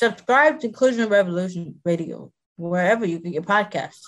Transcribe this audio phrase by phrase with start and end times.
[0.00, 4.04] Subscribe to Inclusion Revolution Radio wherever you get your podcasts.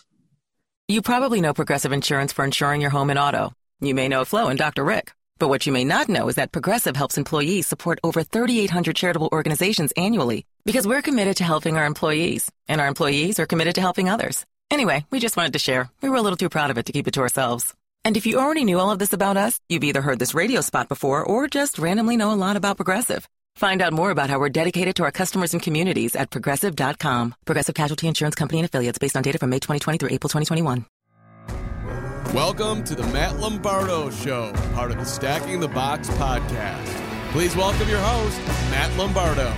[0.89, 3.53] You probably know Progressive Insurance for insuring your home and auto.
[3.79, 4.85] You may know Flo and Dr.
[4.85, 5.13] Rick.
[5.39, 9.29] But what you may not know is that Progressive helps employees support over 3,800 charitable
[9.33, 13.83] organizations annually because we're committed to helping our employees, and our employees are committed to
[13.83, 14.47] helping others.
[14.71, 15.91] Anyway, we just wanted to share.
[16.01, 17.75] We were a little too proud of it to keep it to ourselves.
[18.03, 20.63] And if you already knew all of this about us, you've either heard this radio
[20.63, 23.29] spot before or just randomly know a lot about Progressive.
[23.57, 27.35] Find out more about how we're dedicated to our customers and communities at progressive.com.
[27.45, 30.87] Progressive Casualty Insurance Company and affiliates based on data from May 2020 through April 2021.
[32.35, 36.87] Welcome to the Matt Lombardo Show, part of the Stacking the Box podcast.
[37.31, 38.39] Please welcome your host,
[38.71, 39.53] Matt Lombardo.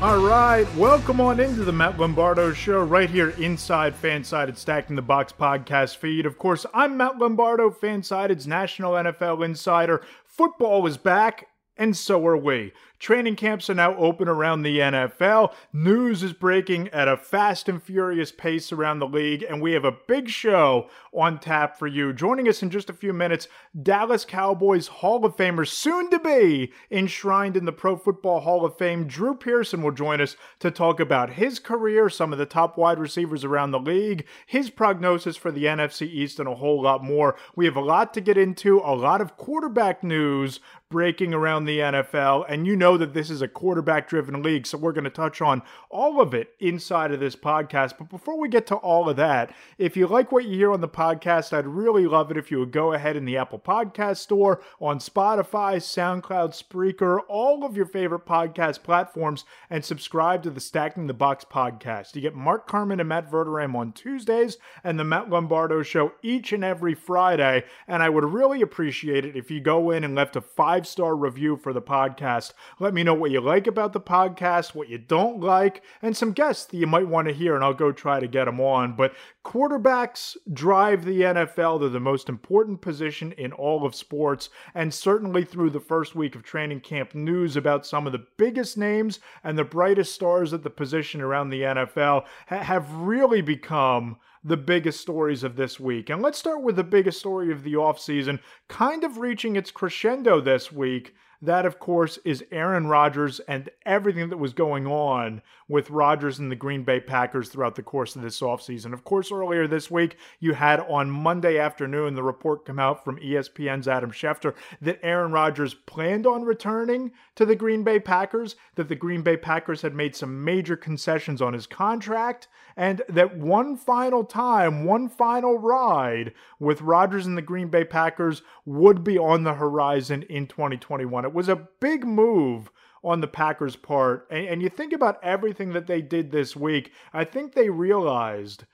[0.00, 5.02] All right, welcome on into the Matt Lombardo Show right here inside Fansided Stacking the
[5.02, 6.24] Box podcast feed.
[6.24, 10.00] Of course, I'm Matt Lombardo, Fansided's national NFL insider.
[10.24, 11.48] Football is back,
[11.80, 12.72] and so are we.
[13.00, 15.54] Training camps are now open around the NFL.
[15.72, 19.86] News is breaking at a fast and furious pace around the league, and we have
[19.86, 22.12] a big show on tap for you.
[22.12, 23.48] Joining us in just a few minutes,
[23.82, 28.76] Dallas Cowboys Hall of Famer, soon to be enshrined in the Pro Football Hall of
[28.76, 32.76] Fame, Drew Pearson will join us to talk about his career, some of the top
[32.76, 37.02] wide receivers around the league, his prognosis for the NFC East, and a whole lot
[37.02, 37.34] more.
[37.56, 41.78] We have a lot to get into, a lot of quarterback news breaking around the
[41.78, 45.04] NFL, and you know know that this is a quarterback driven league, so we're going
[45.04, 47.96] to touch on all of it inside of this podcast.
[47.96, 50.80] But before we get to all of that, if you like what you hear on
[50.80, 54.16] the podcast, I'd really love it if you would go ahead in the Apple Podcast
[54.16, 60.60] Store, on Spotify, SoundCloud, Spreaker, all of your favorite podcast platforms, and subscribe to the
[60.60, 62.16] Stacking the Box podcast.
[62.16, 66.52] You get Mark Carman and Matt Verderame on Tuesdays and the Matt Lombardo Show each
[66.52, 67.62] and every Friday.
[67.86, 71.14] And I would really appreciate it if you go in and left a five star
[71.14, 72.52] review for the podcast.
[72.80, 76.32] Let me know what you like about the podcast, what you don't like, and some
[76.32, 78.96] guests that you might want to hear, and I'll go try to get them on.
[78.96, 79.12] But
[79.44, 81.78] quarterbacks drive the NFL.
[81.78, 86.34] They're the most important position in all of sports, and certainly through the first week
[86.34, 90.62] of training camp, news about some of the biggest names and the brightest stars at
[90.62, 96.08] the position around the NFL ha- have really become the biggest stories of this week.
[96.08, 98.38] And let's start with the biggest story of the offseason,
[98.68, 104.28] kind of reaching its crescendo this week that, of course, is Aaron Rodgers and everything
[104.28, 108.22] that was going on with Rodgers and the Green Bay Packers throughout the course of
[108.22, 108.92] this offseason.
[108.92, 113.20] Of course, earlier this week, you had on Monday afternoon the report come out from
[113.20, 118.88] ESPN's Adam Schefter that Aaron Rodgers planned on returning to the Green Bay Packers, that
[118.88, 123.76] the Green Bay Packers had made some major concessions on his contract, and that one
[123.76, 129.44] final time, one final ride with Rodgers and the Green Bay Packers would be on
[129.44, 131.29] the horizon in 2021.
[131.30, 132.72] It was a big move
[133.04, 134.26] on the Packers' part.
[134.32, 138.64] And, and, you think about everything that they did this week, I think they realized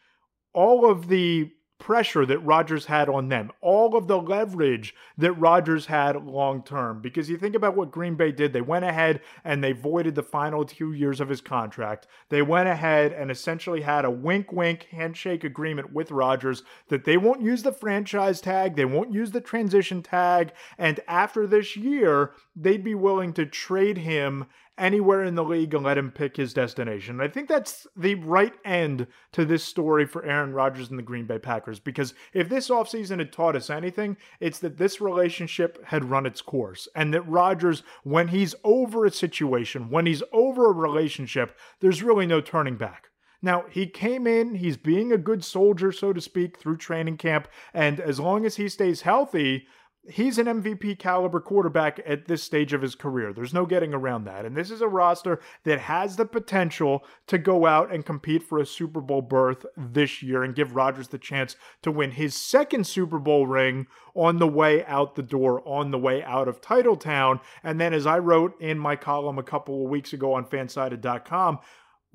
[0.55, 5.87] all of the pressure that Rodgers had on them, all of the leverage that Rodgers
[5.87, 7.01] had long term.
[7.01, 10.23] Because you think about what Green Bay did, they went ahead and they voided the
[10.23, 12.07] final two years of his contract.
[12.29, 17.17] They went ahead and essentially had a wink wink handshake agreement with Rodgers that they
[17.17, 22.33] won't use the franchise tag, they won't use the transition tag, and after this year,
[22.55, 24.47] they'd be willing to trade him
[24.79, 27.21] anywhere in the league and let him pick his destination.
[27.21, 31.27] I think that's the right end to this story for Aaron Rodgers and the Green
[31.27, 36.11] Bay Packers because if this offseason had taught us anything, it's that this relationship had
[36.11, 40.73] run its course and that Rodgers, when he's over a situation, when he's over a
[40.73, 43.09] relationship, there's really no turning back.
[43.43, 47.49] Now, he came in, he's being a good soldier, so to speak, through training camp.
[47.75, 49.67] And as long as he stays healthy,
[50.11, 53.33] he's an MVP caliber quarterback at this stage of his career.
[53.33, 54.45] There's no getting around that.
[54.45, 58.59] And this is a roster that has the potential to go out and compete for
[58.59, 62.87] a Super Bowl berth this year and give Rodgers the chance to win his second
[62.87, 67.41] Super Bowl ring on the way out the door, on the way out of Titletown.
[67.63, 71.59] And then, as I wrote in my column a couple of weeks ago on fansided.com,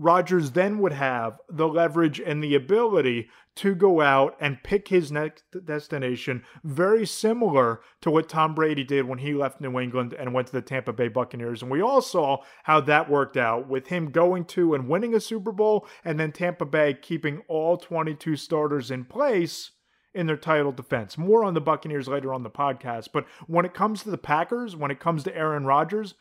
[0.02, 5.12] Rodgers then would have the leverage and the ability to go out and pick his
[5.12, 10.34] next destination, very similar to what Tom Brady did when he left New England and
[10.34, 11.62] went to the Tampa Bay Buccaneers.
[11.62, 15.20] And we all saw how that worked out with him going to and winning a
[15.20, 19.70] Super Bowl, and then Tampa Bay keeping all 22 starters in place
[20.16, 21.16] in their title defense.
[21.16, 23.10] More on the Buccaneers later on the podcast.
[23.14, 26.16] But when it comes to the Packers, when it comes to Aaron Rodgers,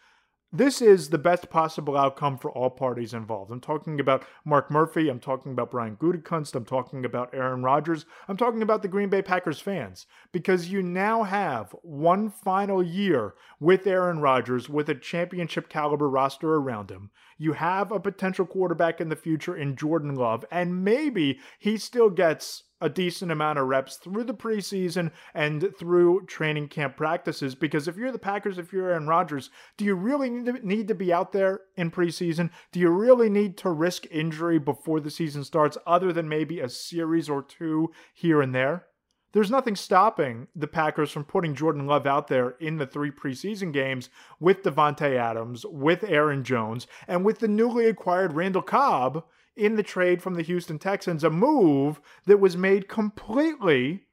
[0.53, 3.53] this is the best possible outcome for all parties involved.
[3.53, 5.09] I'm talking about Mark Murphy.
[5.09, 6.55] I'm talking about Brian Gutekunst.
[6.57, 8.05] I'm talking about Aaron Rodgers.
[8.27, 13.35] I'm talking about the Green Bay Packers fans because you now have one final year
[13.61, 17.11] with Aaron Rodgers with a championship caliber roster around him.
[17.39, 22.11] You have a potential quarterback in the future in Jordan Love, and maybe he still
[22.11, 27.55] gets a decent amount of reps through the preseason and through training camp practices.
[27.55, 30.89] Because if you're the Packers, if you're Aaron Rodgers, do you really need to, need
[30.89, 32.51] to be out there in preseason?
[32.73, 36.69] Do you really need to risk injury before the season starts, other than maybe a
[36.69, 38.87] series or two here and there?
[39.33, 43.73] There's nothing stopping the Packers from putting Jordan Love out there in the three preseason
[43.73, 44.09] games
[44.41, 49.25] with Davante Adams, with Aaron Jones, and with the newly acquired Randall Cobb
[49.57, 54.07] in the trade from the Houston Texans, a move that was made completely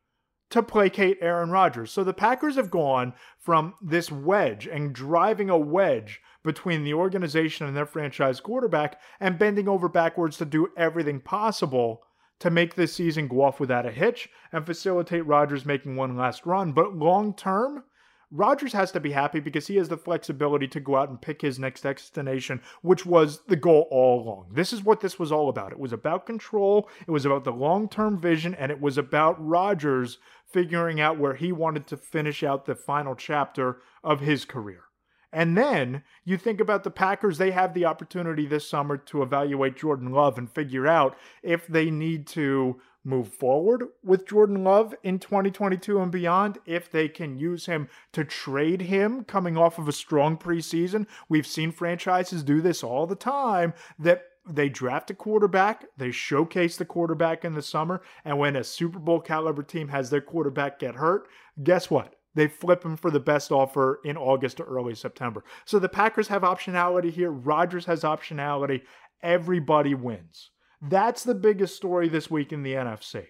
[0.50, 1.92] to placate Aaron Rodgers.
[1.92, 7.68] So the Packers have gone from this wedge and driving a wedge between the organization
[7.68, 12.02] and their franchise quarterback and bending over backwards to do everything possible
[12.40, 16.46] to make this season go off without a hitch and facilitate Rodgers making one last
[16.46, 16.72] run.
[16.72, 17.84] But long term,
[18.30, 21.42] Rodgers has to be happy because he has the flexibility to go out and pick
[21.42, 24.48] his next destination, which was the goal all along.
[24.52, 25.72] This is what this was all about.
[25.72, 29.36] It was about control, it was about the long term vision, and it was about
[29.46, 34.84] Rodgers figuring out where he wanted to finish out the final chapter of his career.
[35.32, 39.76] And then you think about the Packers, they have the opportunity this summer to evaluate
[39.76, 45.18] Jordan Love and figure out if they need to move forward with Jordan Love in
[45.18, 49.94] 2022 and beyond if they can use him to trade him coming off of a
[49.94, 51.08] strong preseason.
[51.30, 56.78] We've seen franchises do this all the time that they draft a quarterback, they showcase
[56.78, 60.80] the quarterback in the summer, and when a Super Bowl caliber team has their quarterback
[60.80, 61.28] get hurt,
[61.64, 62.16] guess what?
[62.34, 65.44] They flip him for the best offer in August or early September.
[65.66, 67.32] So the Packers have optionality here.
[67.32, 68.84] Rodgers has optionality.
[69.24, 70.52] Everybody wins.
[70.82, 73.28] That's the biggest story this week in the NFC.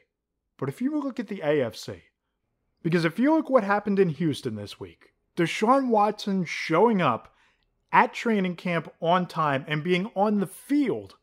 [0.57, 2.01] But if you look at the AFC,
[2.83, 7.33] because if you look what happened in Houston this week, Deshaun Watson showing up
[7.91, 11.15] at training camp on time and being on the field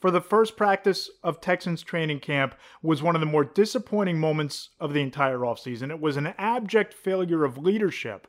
[0.00, 4.70] for the first practice of Texans training camp was one of the more disappointing moments
[4.78, 5.90] of the entire offseason.
[5.90, 8.28] It was an abject failure of leadership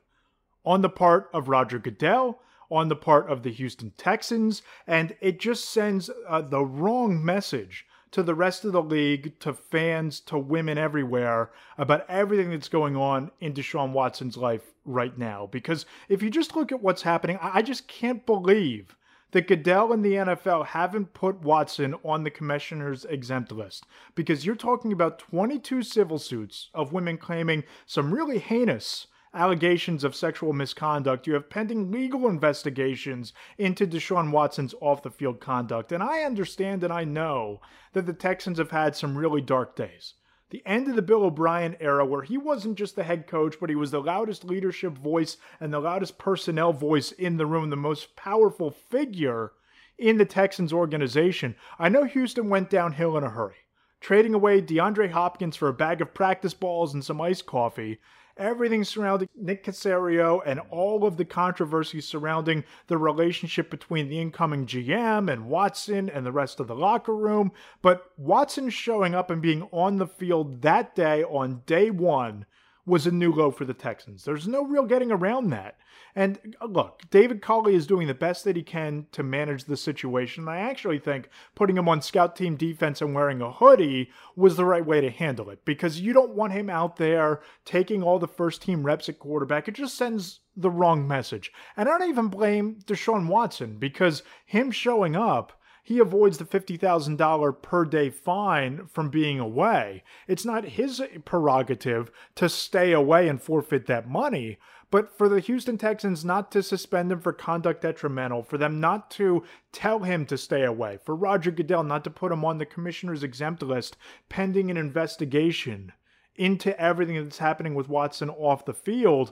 [0.65, 5.39] on the part of Roger Goodell, on the part of the Houston Texans, and it
[5.39, 10.37] just sends uh, the wrong message to the rest of the league, to fans, to
[10.37, 15.47] women everywhere about everything that's going on in Deshaun Watson's life right now.
[15.51, 18.95] Because if you just look at what's happening, I just can't believe
[19.31, 23.85] that Goodell and the NFL haven't put Watson on the commissioner's exempt list
[24.15, 30.15] because you're talking about 22 civil suits of women claiming some really heinous allegations of
[30.15, 31.27] sexual misconduct.
[31.27, 35.91] You have pending legal investigations into Deshaun Watson's off the field conduct.
[35.91, 37.61] And I understand and I know
[37.93, 40.13] that the Texans have had some really dark days.
[40.49, 43.69] The end of the Bill O'Brien era, where he wasn't just the head coach, but
[43.69, 47.75] he was the loudest leadership voice and the loudest personnel voice in the room, the
[47.75, 49.51] most powerful figure
[49.97, 51.55] in the Texans organization.
[51.77, 53.55] I know Houston went downhill in a hurry
[53.99, 57.99] trading away DeAndre Hopkins for a bag of practice balls and some iced coffee,
[58.37, 64.65] everything surrounding Nick Caserio and all of the controversy surrounding the relationship between the incoming
[64.65, 67.51] GM and Watson and the rest of the locker room.
[67.81, 72.45] But Watson showing up and being on the field that day on day one
[72.87, 74.23] was a new low for the Texans.
[74.23, 75.77] There's no real getting around that.
[76.15, 79.75] And uh, look, David Culley is doing the best that he can to manage the
[79.75, 80.47] situation.
[80.47, 84.65] I actually think putting him on scout team defense and wearing a hoodie was the
[84.65, 88.27] right way to handle it because you don't want him out there taking all the
[88.27, 89.67] first team reps at quarterback.
[89.67, 91.51] It just sends the wrong message.
[91.75, 95.56] And I don't even blame Deshaun Watson because him showing up
[95.87, 100.03] he avoids the $50,000 per day fine from being away.
[100.27, 104.57] It's not his prerogative to stay away and forfeit that money,
[104.91, 109.09] but for the Houston Texans not to suspend him for conduct detrimental, for them not
[109.11, 112.65] to tell him to stay away, for Roger Goodell not to put him on the
[112.65, 113.95] commissioner's exempt list
[114.27, 115.93] pending an investigation
[116.35, 119.31] into everything that's happening with Watson off the field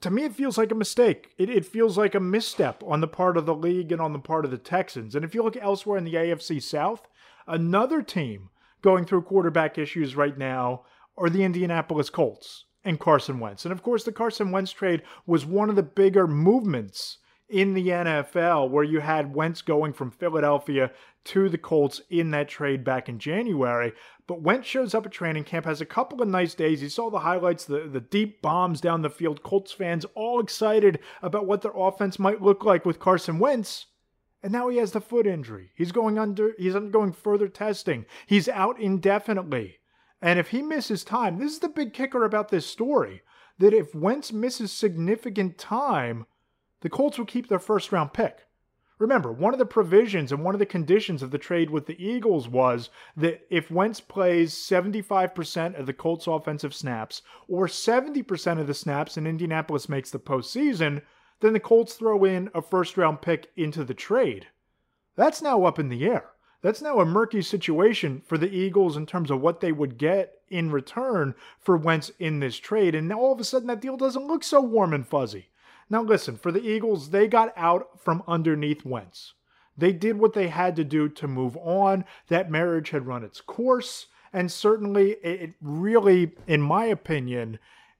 [0.00, 1.34] to me, it feels like a mistake.
[1.38, 4.18] It, it feels like a misstep on the part of the league and on the
[4.18, 5.14] part of the Texans.
[5.14, 7.08] And if you look elsewhere in the AFC South,
[7.46, 8.50] another team
[8.80, 10.82] going through quarterback issues right now
[11.16, 13.64] are the Indianapolis Colts and Carson Wentz.
[13.64, 17.88] And of course, the Carson Wentz trade was one of the bigger movements in the
[17.88, 20.90] NFL where you had Wentz going from Philadelphia
[21.24, 23.92] to the Colts in that trade back in January.
[24.26, 26.82] But Wentz shows up at training camp, has a couple of nice days.
[26.82, 29.42] You saw the highlights, the, the deep bombs down the field.
[29.42, 33.86] Colts fans all excited about what their offense might look like with Carson Wentz.
[34.42, 35.72] And now he has the foot injury.
[35.74, 38.06] He's going under he's undergoing further testing.
[38.26, 39.78] He's out indefinitely.
[40.20, 43.22] And if he misses time, this is the big kicker about this story.
[43.58, 46.26] That if Wentz misses significant time,
[46.80, 48.46] the Colts will keep their first round pick.
[48.98, 52.04] Remember, one of the provisions and one of the conditions of the trade with the
[52.04, 58.66] Eagles was that if Wentz plays 75% of the Colts' offensive snaps or 70% of
[58.66, 61.02] the snaps and Indianapolis makes the postseason,
[61.40, 64.48] then the Colts throw in a first round pick into the trade.
[65.14, 66.30] That's now up in the air.
[66.60, 70.40] That's now a murky situation for the Eagles in terms of what they would get
[70.48, 72.96] in return for Wentz in this trade.
[72.96, 75.50] And now all of a sudden that deal doesn't look so warm and fuzzy.
[75.90, 79.34] Now, listen, for the Eagles, they got out from underneath Wentz.
[79.76, 82.04] They did what they had to do to move on.
[82.28, 84.06] That marriage had run its course.
[84.32, 87.58] And certainly, it really, in my opinion,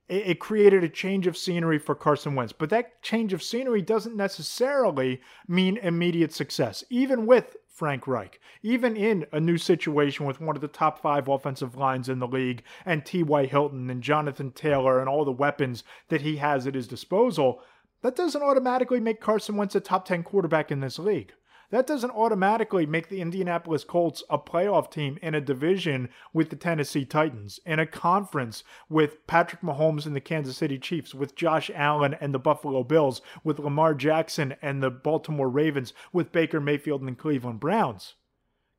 [0.08, 2.52] it created a change of scenery for Carson Wentz.
[2.52, 8.96] But that change of scenery doesn't necessarily mean immediate success, even with Frank Reich, even
[8.96, 12.64] in a new situation with one of the top five offensive lines in the league
[12.84, 13.46] and T.Y.
[13.46, 17.62] Hilton and Jonathan Taylor and all the weapons that he has at his disposal
[18.02, 21.32] that doesn't automatically make Carson Wentz a top 10 quarterback in this league.
[21.70, 26.56] That doesn't automatically make the Indianapolis Colts a playoff team in a division with the
[26.56, 31.70] Tennessee Titans, in a conference with Patrick Mahomes and the Kansas City Chiefs, with Josh
[31.74, 37.02] Allen and the Buffalo Bills, with Lamar Jackson and the Baltimore Ravens, with Baker Mayfield
[37.02, 38.14] and the Cleveland Browns.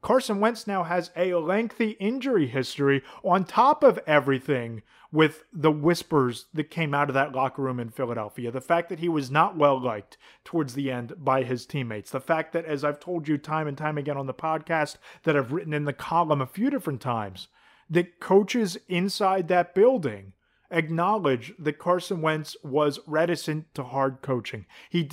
[0.01, 6.46] Carson Wentz now has a lengthy injury history on top of everything with the whispers
[6.53, 8.51] that came out of that locker room in Philadelphia.
[8.51, 12.12] The fact that he was not well liked towards the end by his teammates.
[12.12, 15.36] The fact that, as I've told you time and time again on the podcast, that
[15.36, 17.48] I've written in the column a few different times,
[17.89, 20.34] that coaches inside that building
[20.72, 24.65] acknowledge that Carson Wentz was reticent to hard coaching.
[24.89, 25.10] He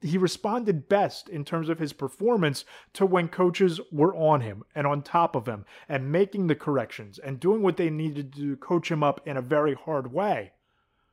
[0.00, 4.86] he responded best in terms of his performance to when coaches were on him and
[4.86, 8.90] on top of him and making the corrections and doing what they needed to coach
[8.90, 10.52] him up in a very hard way.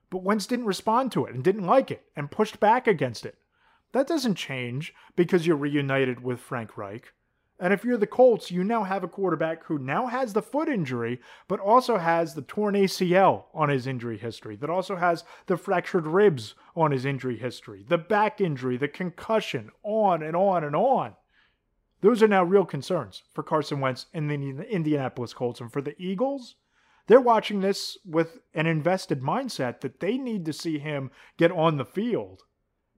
[0.10, 3.38] But Wentz didn't respond to it and didn't like it and pushed back against it.
[3.94, 7.14] That doesn't change because you're reunited with Frank Reich.
[7.64, 10.68] And if you're the Colts, you now have a quarterback who now has the foot
[10.68, 15.56] injury, but also has the torn ACL on his injury history, that also has the
[15.56, 20.76] fractured ribs on his injury history, the back injury, the concussion, on and on and
[20.76, 21.16] on.
[22.02, 25.62] Those are now real concerns for Carson Wentz and the Indianapolis Colts.
[25.62, 26.56] And for the Eagles,
[27.08, 31.78] they're watching this with an invested mindset that they need to see him get on
[31.78, 32.42] the field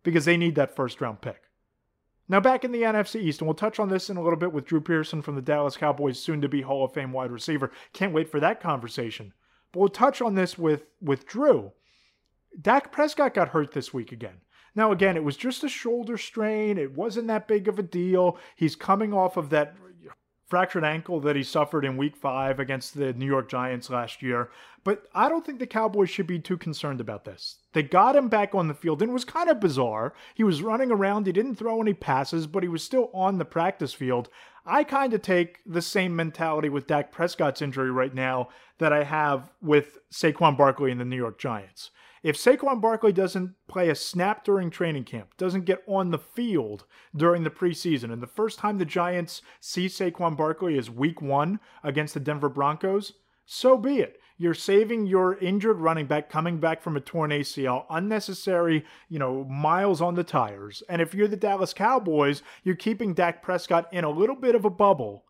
[0.02, 1.45] because they need that first round pick.
[2.28, 4.52] Now, back in the NFC East, and we'll touch on this in a little bit
[4.52, 7.72] with Drew Pearson from the Dallas Cowboys, soon to be Hall of Fame wide receiver.
[7.94, 9.34] Can't wait for that conversation.
[9.72, 11.72] But we'll touch on this with, with Drew.
[12.60, 14.38] Dak Prescott got hurt this week again.
[14.74, 16.78] Now, again, it was just a shoulder strain.
[16.78, 18.38] It wasn't that big of a deal.
[18.56, 19.76] He's coming off of that
[20.48, 24.50] fractured ankle that he suffered in week five against the New York Giants last year.
[24.84, 27.58] But I don't think the Cowboys should be too concerned about this.
[27.74, 30.14] They got him back on the field, and it was kind of bizarre.
[30.36, 33.46] He was running around, he didn't throw any passes, but he was still on the
[33.46, 34.30] practice field.
[34.66, 39.04] I kind of take the same mentality with Dak Prescott's injury right now that I
[39.04, 41.92] have with Saquon Barkley and the New York Giants.
[42.26, 46.86] If Saquon Barkley doesn't play a snap during training camp, doesn't get on the field
[47.16, 51.60] during the preseason, and the first time the Giants see Saquon Barkley is week one
[51.84, 53.14] against the Denver Broncos,
[53.46, 54.20] so be it.
[54.40, 59.44] You're saving your injured running back coming back from a torn ACL, unnecessary, you know,
[59.44, 60.82] miles on the tires.
[60.90, 64.66] And if you're the Dallas Cowboys, you're keeping Dak Prescott in a little bit of
[64.66, 65.25] a bubble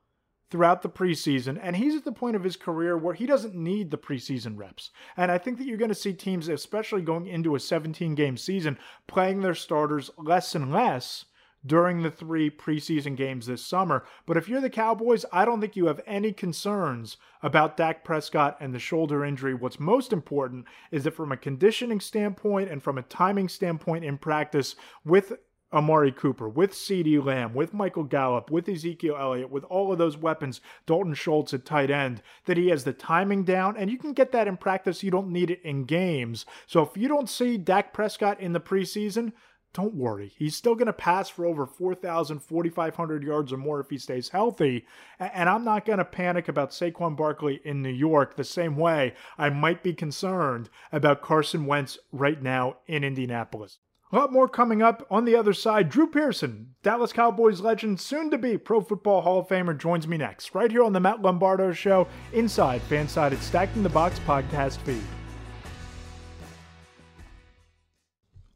[0.56, 3.92] throughout the preseason, and he's at the point of his career where he doesn't need
[3.92, 4.90] the preseason reps.
[5.18, 8.38] And I think that you're going to see teams, especially going into a 17 game
[8.38, 11.26] season, playing their starters less and less
[11.66, 14.06] during the three preseason games this summer.
[14.26, 18.56] But if you're the Cowboys, I don't think you have any concerns about Dak Prescott
[18.62, 19.54] and the shoulder injury.
[19.54, 24.18] What's most important is that from a conditioning standpoint and from a timing standpoint in
[24.18, 25.34] practice, with
[25.74, 30.18] Amari Cooper, with CeeDee Lamb, with Michael Gallup, with Ezekiel Elliott, with all of those
[30.18, 34.14] weapons, Dalton Schultz at tight end, that he has the timing down, and you can
[34.14, 35.04] get that in practice.
[35.04, 36.46] You don't need it in games.
[36.66, 39.34] So if you don't see Dak Prescott in the preseason,
[39.74, 40.32] don't worry.
[40.38, 44.30] He's still going to pass for over 4,000, 4,500 yards or more if he stays
[44.30, 44.86] healthy.
[45.20, 49.16] And I'm not going to panic about Saquon Barkley in New York the same way
[49.38, 53.80] I might be concerned about Carson Wentz right now in Indianapolis.
[54.16, 55.90] A lot more coming up on the other side.
[55.90, 60.16] Drew Pearson, Dallas Cowboys legend, soon to be Pro Football Hall of Famer, joins me
[60.16, 65.04] next, right here on the Matt Lombardo Show, inside Fansided Stacking the Box podcast feed.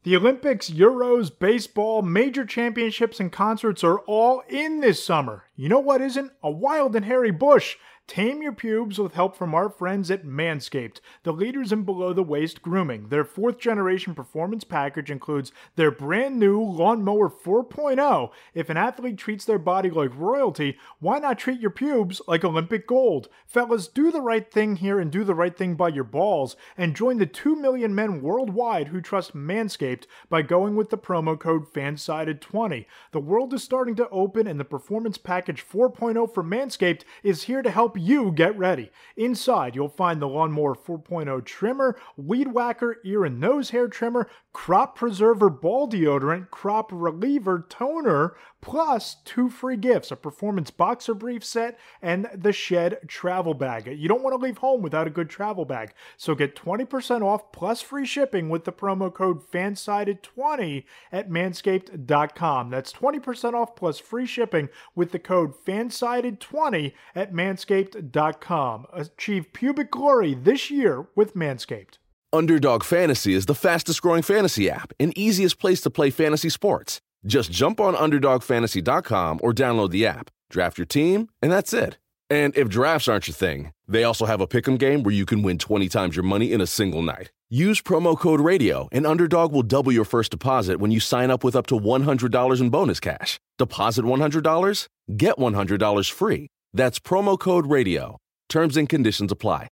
[0.03, 5.43] The Olympics, Euros, baseball, major championships, and concerts are all in this summer.
[5.57, 6.31] You know what isn't?
[6.41, 7.75] A wild and hairy bush.
[8.09, 12.23] Tame your pubes with help from our friends at Manscaped, the leaders in below the
[12.23, 13.09] waist grooming.
[13.09, 18.31] Their fourth generation performance package includes their brand new Lawnmower 4.0.
[18.55, 22.87] If an athlete treats their body like royalty, why not treat your pubes like Olympic
[22.87, 23.29] gold?
[23.45, 26.95] Fellas, do the right thing here and do the right thing by your balls and
[26.95, 31.71] join the 2 million men worldwide who trust Manscaped by going with the promo code
[31.71, 32.87] FANSIDED20.
[33.11, 37.61] The world is starting to open and the Performance Package 4.0 for Manscaped is here
[37.61, 38.91] to help you get ready.
[39.15, 44.95] Inside, you'll find the Lawnmower 4.0 trimmer, Weed Whacker ear and nose hair trimmer, Crop
[44.95, 51.79] Preserver ball deodorant, Crop Reliever toner, plus two free gifts a performance boxer brief set
[52.01, 53.87] and the Shed travel bag.
[53.87, 57.51] You don't want to leave home without a good travel bag, so get 20% off
[57.51, 62.69] plus free shipping with the promo code FANSIDED20 at manscaped.com.
[62.69, 68.85] That's 20% off plus free shipping with the code FANSIDED20 at manscaped.com.
[68.93, 71.97] Achieve pubic glory this year with Manscaped.
[72.31, 77.01] Underdog Fantasy is the fastest growing fantasy app and easiest place to play fantasy sports.
[77.25, 81.97] Just jump on UnderdogFantasy.com or download the app, draft your team, and that's it.
[82.29, 85.41] And if drafts aren't your thing, they also have a pick'em game where you can
[85.41, 87.31] win 20 times your money in a single night.
[87.49, 91.43] Use promo code RADIO, and Underdog will double your first deposit when you sign up
[91.43, 93.39] with up to $100 in bonus cash.
[93.57, 96.47] Deposit $100, get $100 free.
[96.73, 98.17] That's promo code RADIO.
[98.47, 99.67] Terms and conditions apply.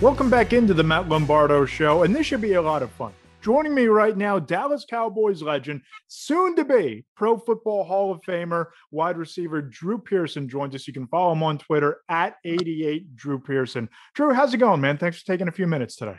[0.00, 3.12] Welcome back into the Matt Lombardo Show, and this should be a lot of fun.
[3.42, 8.66] Joining me right now, Dallas Cowboys legend, soon to be Pro Football Hall of Famer,
[8.92, 10.86] wide receiver Drew Pearson joins us.
[10.86, 13.88] You can follow him on Twitter at 88 Drew Pearson.
[14.14, 14.96] Drew, how's it going, man?
[14.96, 16.18] Thanks for taking a few minutes today.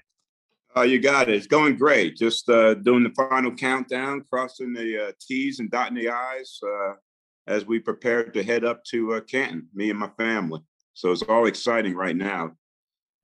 [0.75, 1.35] Uh, you got it.
[1.35, 2.17] It's going great.
[2.17, 6.95] Just uh, doing the final countdown, crossing the uh, T's and dotting the I's uh,
[7.47, 10.59] as we prepare to head up to uh, Canton, me and my family.
[10.93, 12.51] So it's all exciting right now.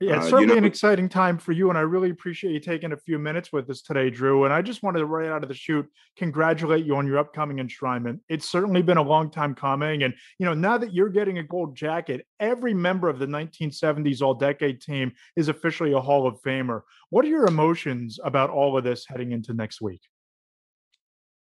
[0.02, 2.54] Yeah, it's uh, certainly you know, an exciting time for you, and I really appreciate
[2.54, 4.46] you taking a few minutes with us today, Drew.
[4.46, 7.58] And I just wanted to right out of the shoot congratulate you on your upcoming
[7.58, 8.22] enshrinement.
[8.30, 11.44] It's certainly been a long time coming, and you know now that you're getting a
[11.44, 16.84] gold jacket, every member of the 1970s All-Decade team is officially a Hall of Famer.
[17.10, 20.02] What are your emotions about all of this heading into next week?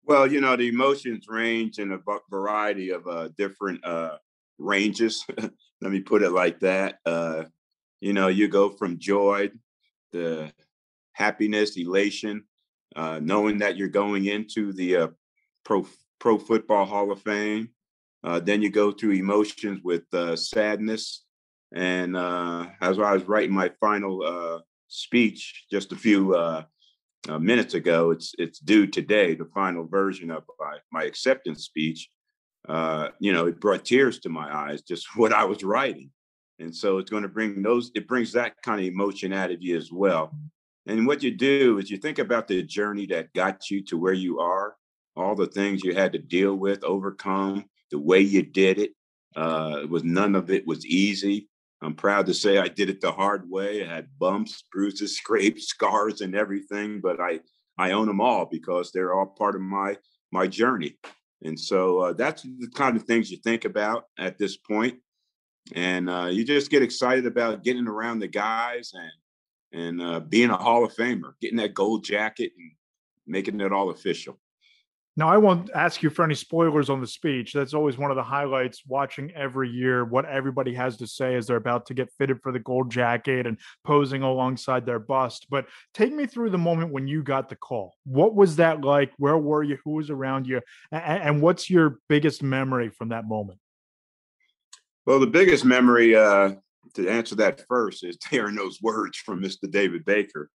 [0.05, 1.98] Well, you know the emotions range in a
[2.29, 4.18] variety of uh, different uh,
[4.59, 5.24] ranges.
[5.81, 6.98] Let me put it like that.
[7.07, 7.44] Uh,
[8.03, 9.49] you know, you go from joy
[10.12, 10.51] to
[11.12, 12.43] happiness, elation,
[12.97, 15.09] uh, knowing that you're going into the uh,
[15.65, 15.87] pro
[16.19, 17.71] pro football Hall of Fame.
[18.25, 21.25] Uh, then you go through emotions with uh, sadness,
[21.73, 26.35] and uh, as I was writing my final uh, speech just a few
[27.38, 32.11] minutes ago, it's it's due today, the final version of my, my acceptance speech.
[32.69, 36.11] you know, it brought tears to my eyes, just what I was writing
[36.62, 39.62] and so it's going to bring those it brings that kind of emotion out of
[39.62, 40.35] you as well.
[40.87, 44.12] And what you do is you think about the journey that got you to where
[44.12, 44.75] you are
[45.16, 48.92] all the things you had to deal with overcome the way you did it
[49.37, 51.48] uh, it was none of it was easy.
[51.83, 53.85] I'm proud to say i did it the hard way.
[53.85, 57.40] I had bumps bruises scrapes scars and everything but i
[57.79, 59.96] i own them all because they're all part of my
[60.31, 60.96] my journey.
[61.44, 64.98] And so uh, that's the kind of things you think about at this point
[65.75, 69.11] and uh, you just get excited about getting around the guys and
[69.75, 72.72] and uh, being a Hall of Famer, getting that gold jacket and
[73.27, 74.38] making it all official.
[75.14, 77.53] Now, I won't ask you for any spoilers on the speech.
[77.53, 81.46] That's always one of the highlights watching every year what everybody has to say as
[81.46, 85.48] they're about to get fitted for the gold jacket and posing alongside their bust.
[85.51, 87.94] But take me through the moment when you got the call.
[88.05, 89.12] What was that like?
[89.18, 89.77] Where were you?
[89.85, 90.62] Who was around you?
[90.90, 93.59] And, what's your biggest memory from that moment?
[95.05, 96.53] Well, the biggest memory uh,
[96.95, 99.71] to answer that first is hearing those words from Mr.
[99.71, 100.51] David Baker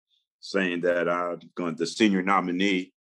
[0.41, 2.93] saying that I'm going the senior nominee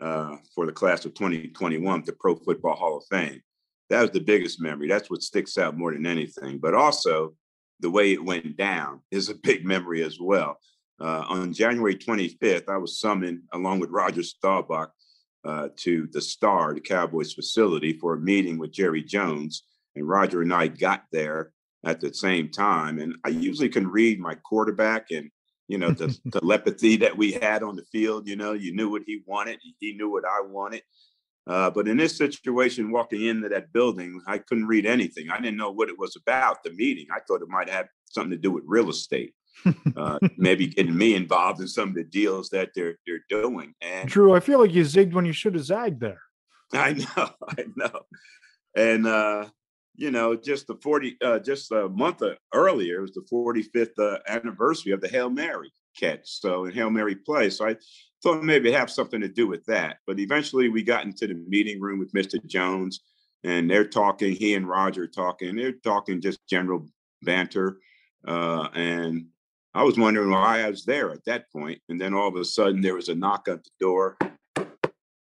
[0.00, 3.42] uh, for the class of 2021 to Pro Football Hall of Fame.
[3.90, 4.88] That was the biggest memory.
[4.88, 6.58] That's what sticks out more than anything.
[6.58, 7.34] But also,
[7.80, 10.58] the way it went down is a big memory as well.
[11.00, 14.90] Uh, on January 25th, I was summoned along with Roger Staubach
[15.44, 20.42] uh, to the Star, the Cowboys facility, for a meeting with Jerry Jones and Roger
[20.42, 21.52] and I got there
[21.84, 22.98] at the same time.
[22.98, 25.30] And I usually can read my quarterback and
[25.68, 28.26] you know, the telepathy that we had on the field.
[28.26, 30.82] You know, you knew what he wanted, he knew what I wanted.
[31.46, 35.30] Uh, but in this situation, walking into that building, I couldn't read anything.
[35.30, 37.06] I didn't know what it was about, the meeting.
[37.10, 39.32] I thought it might have something to do with real estate.
[39.96, 43.74] uh, maybe getting me involved in some of the deals that they're they're doing.
[43.80, 46.20] And Drew, I feel like you zigged when you should have zagged there.
[46.72, 48.00] I know, I know.
[48.76, 49.46] And uh,
[49.98, 52.22] you know, just the 40 uh, just a month
[52.54, 56.20] earlier, it was the 45th uh, anniversary of the Hail Mary catch.
[56.24, 57.50] So in Hail Mary play.
[57.50, 57.76] So I
[58.22, 59.96] thought maybe it have something to do with that.
[60.06, 62.38] But eventually we got into the meeting room with Mr.
[62.46, 63.00] Jones
[63.42, 66.86] and they're talking, he and Roger talking, they're talking just general
[67.22, 67.78] banter.
[68.26, 69.26] Uh, and
[69.74, 71.80] I was wondering why I was there at that point.
[71.88, 74.16] And then all of a sudden there was a knock at the door.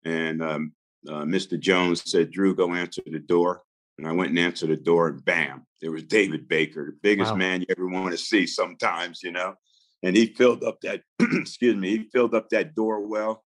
[0.06, 0.74] And um,
[1.10, 1.60] uh, Mr.
[1.60, 3.63] Jones said, Drew, go answer the door.
[4.02, 7.32] And I went and answered the door, and bam, there was David Baker, the biggest
[7.32, 7.38] wow.
[7.38, 9.56] man you ever want to see sometimes, you know
[10.04, 13.44] and he filled up that excuse me he filled up that door well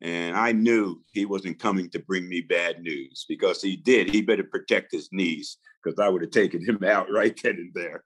[0.00, 4.22] and i knew he wasn't coming to bring me bad news because he did he
[4.22, 8.04] better protect his knees because i would have taken him out right then and there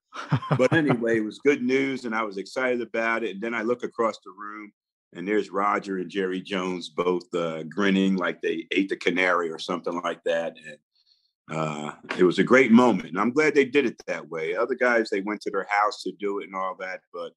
[0.57, 3.63] but anyway it was good news and i was excited about it and then i
[3.63, 4.73] look across the room
[5.15, 9.59] and there's roger and jerry jones both uh, grinning like they ate the canary or
[9.59, 10.79] something like that and
[11.51, 14.75] uh, it was a great moment and i'm glad they did it that way other
[14.75, 17.33] guys they went to their house to do it and all that but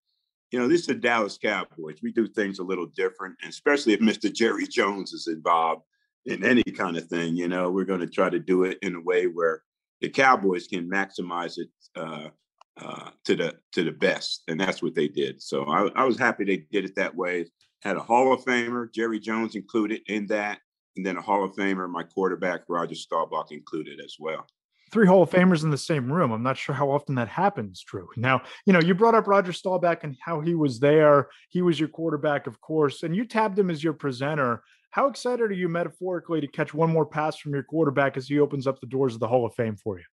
[0.52, 1.98] you know, this is the Dallas Cowboys.
[2.02, 4.32] We do things a little different, and especially if Mr.
[4.32, 5.84] Jerry Jones is involved
[6.26, 7.36] in any kind of thing.
[7.36, 9.64] You know, we're going to try to do it in a way where
[10.02, 12.30] the Cowboys can maximize it uh,
[12.78, 15.42] uh, to the to the best, and that's what they did.
[15.42, 17.48] So I, I was happy they did it that way.
[17.82, 20.60] Had a Hall of Famer, Jerry Jones included in that,
[20.96, 24.48] and then a Hall of Famer, my quarterback Roger Staubach included as well
[24.92, 26.32] three Hall of Famers in the same room.
[26.32, 28.08] I'm not sure how often that happens, Drew.
[28.16, 31.28] Now, you know, you brought up Roger Staubach and how he was there.
[31.50, 34.64] He was your quarterback, of course, and you tabbed him as your presenter.
[34.92, 38.40] How excited are you metaphorically to catch one more pass from your quarterback as he
[38.40, 40.06] opens up the doors of the Hall of Fame for you?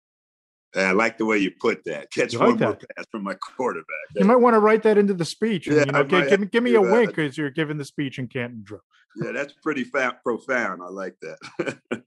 [0.74, 2.10] I like the way you put that.
[2.10, 2.64] Catch like one that?
[2.64, 3.86] more pass from my quarterback.
[4.16, 5.66] You might want to write that into the speech.
[5.68, 6.90] And, yeah, you know, give, give, give me a that.
[6.90, 8.80] wink as you're giving the speech in Canton, Drew.
[9.16, 10.82] Yeah, that's pretty fa- profound.
[10.82, 11.78] I like that.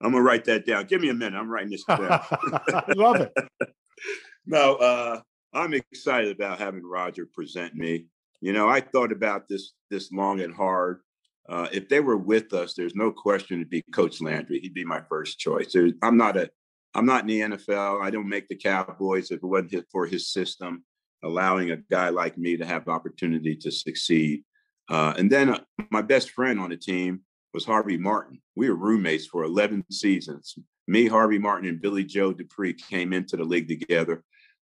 [0.00, 0.84] I'm gonna write that down.
[0.84, 1.38] Give me a minute.
[1.38, 2.00] I'm writing this down.
[2.02, 3.32] I love it.
[4.46, 5.20] no, uh,
[5.52, 8.06] I'm excited about having Roger present me.
[8.40, 11.00] You know, I thought about this this long and hard.
[11.48, 14.60] Uh, if they were with us, there's no question it'd be Coach Landry.
[14.60, 15.72] He'd be my first choice.
[15.72, 16.50] There's, I'm not a
[16.94, 18.02] I'm not in the NFL.
[18.02, 20.84] I don't make the Cowboys if it wasn't for his system,
[21.22, 24.44] allowing a guy like me to have the opportunity to succeed.
[24.88, 27.20] Uh, and then uh, my best friend on the team
[27.52, 28.40] was Harvey Martin.
[28.56, 30.58] We were roommates for 11 seasons.
[30.86, 34.22] Me, Harvey Martin, and Billy Joe Dupree came into the league together.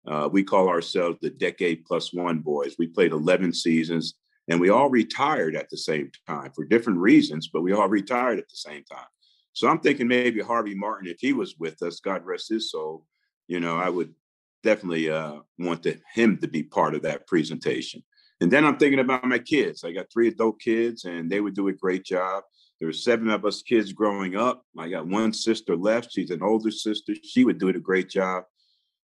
[0.08, 2.76] Uh, we call ourselves the Decade Plus One Boys.
[2.78, 4.16] We played 11 seasons
[4.50, 8.40] and we all retired at the same time for different reasons, but we all retired
[8.40, 9.06] at the same time.
[9.54, 13.06] So I'm thinking maybe Harvey Martin, if he was with us, God rest his soul,
[13.48, 14.14] you know, I would
[14.64, 18.04] definitely uh, want to, him to be part of that presentation.
[18.42, 19.84] And then I'm thinking about my kids.
[19.84, 22.44] I got three adult kids, and they would do a great job.
[22.80, 24.64] There were seven of us kids growing up.
[24.78, 26.14] I got one sister left.
[26.14, 27.14] She's an older sister.
[27.24, 28.46] She would do a great job.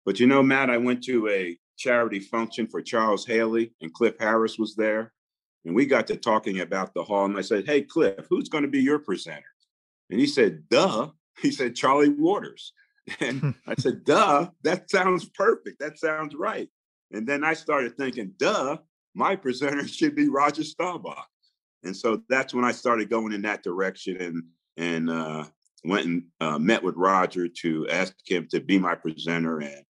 [0.04, 4.14] But you know, Matt, I went to a charity function for Charles Haley, and Cliff
[4.20, 5.12] Harris was there.
[5.64, 7.24] And we got to talking about the hall.
[7.24, 9.44] And I said, Hey, Cliff, who's going to be your presenter?
[10.10, 11.10] And he said, Duh.
[11.40, 12.72] He said, Charlie Waters.
[13.18, 15.80] And I said, Duh, that sounds perfect.
[15.80, 16.68] That sounds right.
[17.10, 18.76] And then I started thinking, Duh,
[19.14, 21.26] my presenter should be Roger Staubach.
[21.84, 24.42] And so that's when I started going in that direction and
[24.76, 25.44] and uh,
[25.84, 29.84] went and uh, met with Roger to ask him to be my presenter, and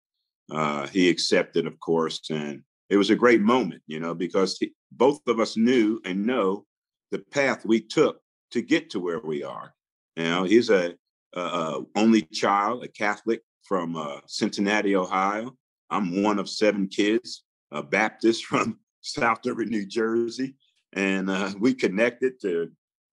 [0.51, 2.21] uh, he accepted, of course.
[2.31, 6.27] And it was a great moment, you know, because he, both of us knew and
[6.27, 6.65] know
[7.11, 8.21] the path we took
[8.53, 9.75] to get to where we are.
[10.17, 10.95] You know, he's a,
[11.35, 15.57] a only child, a Catholic from uh, Cincinnati, Ohio.
[15.91, 20.55] I'm one of seven kids, a Baptist from South River, New Jersey
[20.93, 22.71] and uh, we connected to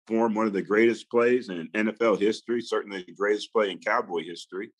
[0.07, 4.25] form one of the greatest plays in NFL history, certainly the greatest play in Cowboy
[4.25, 4.71] history.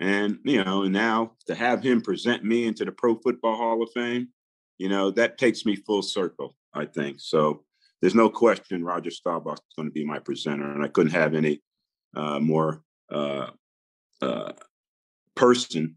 [0.00, 3.82] And you know, and now to have him present me into the Pro Football Hall
[3.82, 4.28] of Fame,
[4.78, 6.54] you know, that takes me full circle.
[6.74, 7.64] I think so.
[8.02, 11.34] There's no question Roger Staubach is going to be my presenter, and I couldn't have
[11.34, 11.62] any
[12.14, 13.48] uh, more uh,
[14.20, 14.52] uh,
[15.34, 15.96] person,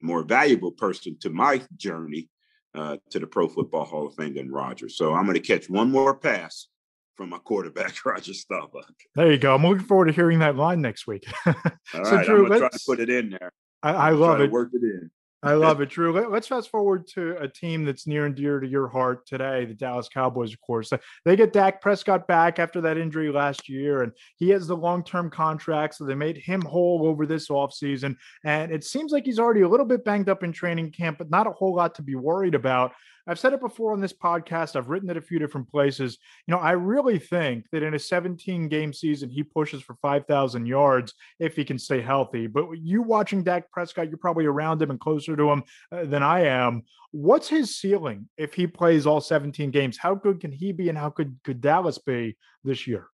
[0.00, 2.30] more valuable person to my journey
[2.78, 4.88] uh, to the Pro Football Hall of Fame than Roger.
[4.88, 6.68] So I'm going to catch one more pass
[7.16, 8.94] from my quarterback, Roger Staubach.
[9.14, 9.54] There you go.
[9.54, 11.26] I'm looking forward to hearing that line next week.
[11.46, 11.54] All
[11.92, 13.52] so, right, Drew, I'm going to try to put it in there.
[13.82, 14.50] I, I love it.
[14.50, 15.10] Work it in.
[15.40, 16.12] I love it, Drew.
[16.12, 19.66] Let, us fast forward to a team that's near and dear to your heart today,
[19.66, 20.92] the Dallas Cowboys, of course.
[21.24, 25.04] They get Dak Prescott back after that injury last year, and he has the long
[25.04, 28.16] term contract, so they made him whole over this offseason.
[28.44, 31.30] And it seems like he's already a little bit banged up in training camp, but
[31.30, 32.92] not a whole lot to be worried about.
[33.28, 34.74] I've said it before on this podcast.
[34.74, 36.16] I've written it a few different places.
[36.46, 40.64] You know, I really think that in a 17 game season, he pushes for 5,000
[40.64, 42.46] yards if he can stay healthy.
[42.46, 45.62] But you watching Dak Prescott, you're probably around him and closer to him
[45.92, 46.84] uh, than I am.
[47.10, 49.98] What's his ceiling if he plays all 17 games?
[49.98, 53.08] How good can he be and how good could Dallas be this year?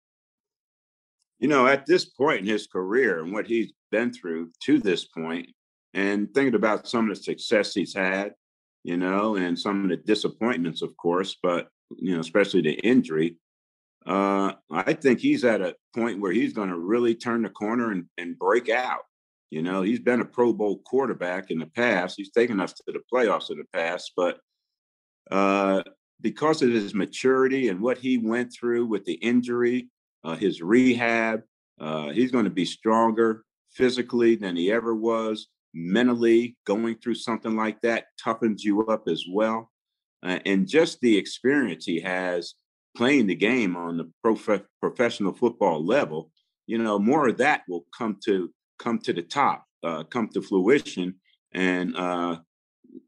[1.39, 5.07] You know, at this point in his career and what he's been through to this
[5.07, 5.49] point,
[5.95, 8.33] and thinking about some of the success he's had,
[8.85, 13.37] you know, and some of the disappointments, of course, but, you know, especially the injury.
[14.05, 17.93] Uh, I think he's at a point where he's going to really turn the corner
[17.93, 19.03] and, and break out.
[19.51, 22.15] You know, he's been a Pro Bowl quarterback in the past.
[22.17, 24.41] He's taken us to the playoffs in the past, but
[25.31, 25.83] uh,
[26.21, 29.89] because of his maturity and what he went through with the injury,
[30.25, 31.43] uh, his rehab,
[31.81, 37.57] uh, he's going to be stronger physically than he ever was mentally going through something
[37.57, 39.71] like that toughens you up as well.
[40.23, 42.55] Uh, and just the experience he has
[42.97, 46.31] playing the game on the prof- professional football level,
[46.67, 50.43] you know, more of that will come to come to the top, uh, come to
[50.43, 51.15] fruition,
[51.53, 52.37] and uh,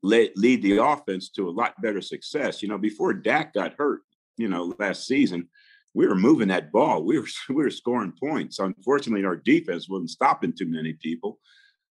[0.02, 2.62] lead the offense to a lot better success.
[2.62, 4.02] You know, before Dak got hurt,
[4.36, 5.48] you know, last season,
[5.94, 7.04] we were moving that ball.
[7.04, 8.58] We were we were scoring points.
[8.58, 11.38] Unfortunately, our defense wasn't stopping too many people.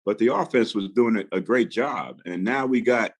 [0.05, 2.19] But the offense was doing a, great job.
[2.25, 3.13] And now we got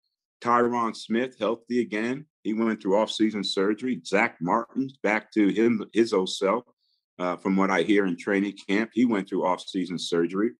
[0.43, 2.25] Tyron Smith healthy again.
[2.43, 4.01] He went through off-season surgery.
[4.05, 6.65] Zack Martin's back to him his old self.
[7.19, 10.51] Uh, from what I hear in training camp, he went through off-season surgery.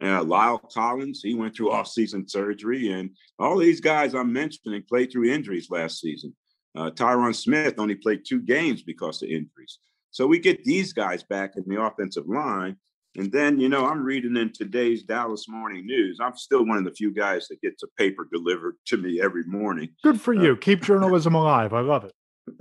[0.00, 5.12] Uh, La'el Collins, he went through off-season surgery, and all these guys I'm mentioning played
[5.12, 6.34] through injuries last season.
[6.76, 9.78] Uh, Tyron Smith only played two games because of injuries.
[10.10, 12.76] So we get these guys back in the offensive line,
[13.16, 16.18] and then, you know, I'm reading in today's Dallas Morning News.
[16.22, 19.44] I'm still one of the few guys that gets a paper delivered to me every
[19.44, 19.88] morning.
[20.04, 20.52] Good for you.
[20.52, 21.72] Uh, Keep journalism alive.
[21.72, 22.12] I love it.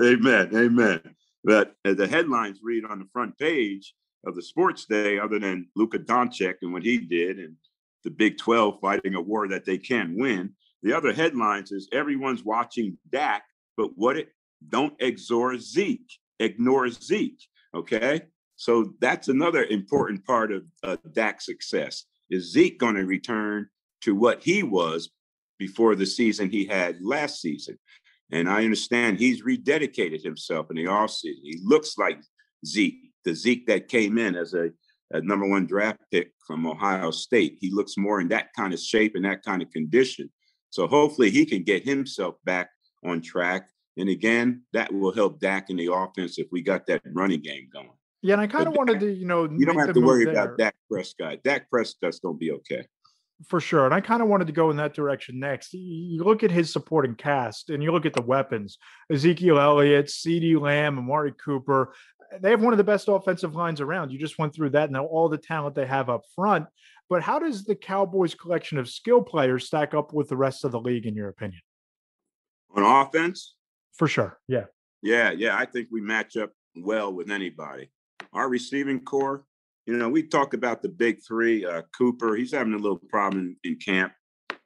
[0.01, 0.49] Amen.
[0.55, 1.01] Amen.
[1.43, 3.93] But uh, the headlines read on the front page
[4.25, 7.55] of the sports day, other than Luka Doncic and what he did, and
[8.03, 10.53] the Big 12 fighting a war that they can't win.
[10.81, 13.43] The other headlines is everyone's watching Dak,
[13.75, 14.29] but what it
[14.69, 16.11] don't ignore Zeke.
[16.39, 17.43] Ignore Zeke.
[17.75, 18.21] Okay.
[18.57, 22.05] So that's another important part of uh, Dak's success.
[22.29, 23.67] Is Zeke going to return
[24.01, 25.11] to what he was
[25.59, 27.77] before the season he had last season?
[28.31, 31.39] And I understand he's rededicated himself in the offseason.
[31.43, 32.19] He looks like
[32.65, 34.71] Zeke, the Zeke that came in as a,
[35.11, 37.57] a number one draft pick from Ohio State.
[37.61, 40.29] He looks more in that kind of shape and that kind of condition.
[40.71, 42.69] So hopefully he can get himself back
[43.05, 43.69] on track.
[43.97, 47.69] And again, that will help Dak in the offense if we got that running game
[47.71, 47.96] going.
[48.21, 50.33] Yeah, and I kind of wanted to, you know, you don't have to worry there.
[50.33, 51.43] about Dak Prescott.
[51.43, 52.85] Dak Prescott's gonna be okay.
[53.47, 53.85] For sure.
[53.85, 55.71] And I kind of wanted to go in that direction next.
[55.73, 58.79] You look at his supporting cast and you look at the weapons
[59.11, 61.93] Ezekiel Elliott, CeeDee Lamb, Amari Cooper.
[62.33, 64.11] Eh, they have one of the best offensive lines around.
[64.11, 66.65] You just went through that and all the talent they have up front.
[67.09, 70.71] But how does the Cowboys collection of skill players stack up with the rest of
[70.71, 71.61] the league, in your opinion?
[72.75, 73.53] On offense?
[73.93, 74.39] For sure.
[74.47, 74.65] Yeah.
[75.03, 75.29] Yeah.
[75.29, 75.55] Yeah.
[75.55, 77.91] I think we match up well with anybody
[78.37, 79.43] our receiving corps,
[79.85, 81.65] you know, we talk about the big three.
[81.65, 84.13] Uh, Cooper, he's having a little problem in, in camp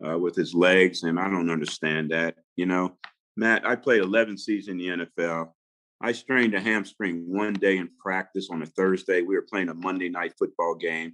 [0.06, 2.36] uh, with his legs, and I don't understand that.
[2.56, 2.98] You know,
[3.38, 5.52] Matt, I played 11 seasons in the NFL.
[6.02, 9.22] I strained a hamstring one day in practice on a Thursday.
[9.22, 11.14] We were playing a Monday night football game,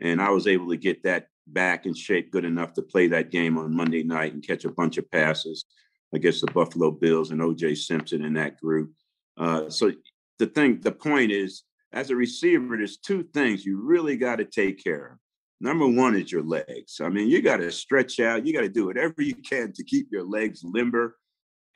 [0.00, 3.30] and I was able to get that back in shape good enough to play that
[3.30, 5.64] game on Monday night and catch a bunch of passes
[6.12, 8.92] against the Buffalo Bills and OJ Simpson in that group.
[9.36, 9.92] Uh, so
[10.38, 11.64] the thing, the point is,
[11.94, 15.18] as a receiver, there's two things you really got to take care of.
[15.60, 17.00] Number one is your legs.
[17.00, 18.44] I mean, you got to stretch out.
[18.44, 21.16] You got to do whatever you can to keep your legs limber,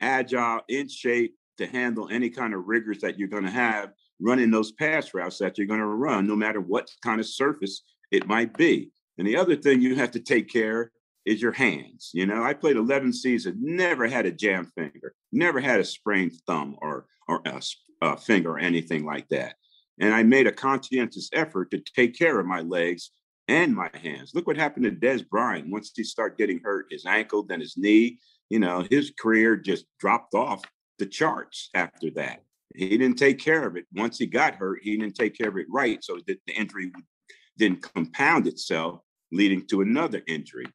[0.01, 4.51] agile, in shape to handle any kind of rigors that you're going to have running
[4.51, 8.27] those pass routes that you're going to run, no matter what kind of surface it
[8.27, 8.91] might be.
[9.17, 10.91] And the other thing you have to take care
[11.25, 12.11] is your hands.
[12.13, 16.33] You know, I played 11 seasons, never had a jam finger, never had a sprained
[16.45, 17.61] thumb or or a,
[18.01, 19.55] a finger or anything like that.
[19.99, 23.11] And I made a conscientious effort to take care of my legs
[23.47, 24.31] and my hands.
[24.33, 27.75] Look what happened to Dez Bryant once he started getting hurt, his ankle, then his
[27.77, 28.19] knee.
[28.49, 30.63] You know, his career just dropped off
[30.99, 32.43] the charts after that.
[32.75, 33.85] He didn't take care of it.
[33.93, 36.03] Once he got hurt, he didn't take care of it right.
[36.03, 36.91] So that the injury
[37.57, 40.65] didn't compound itself, leading to another injury.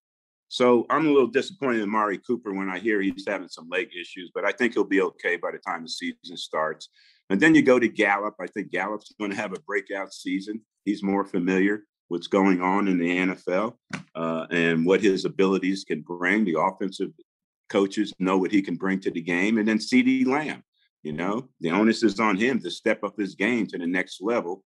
[0.49, 3.89] So I'm a little disappointed in Mari Cooper when I hear he's having some leg
[3.99, 6.91] issues, but I think he'll be okay by the time the season starts.
[7.31, 8.35] And then you go to Gallup.
[8.41, 10.61] I think Gallup's going to have a breakout season.
[10.85, 13.75] He's more familiar what's going on in the NFL
[14.15, 16.45] uh, and what his abilities can bring.
[16.45, 17.11] The offensive
[17.69, 19.59] coaches know what he can bring to the game.
[19.59, 20.63] And then CeeDee Lamb,
[21.03, 24.21] you know, the onus is on him to step up his game to the next
[24.23, 24.63] level.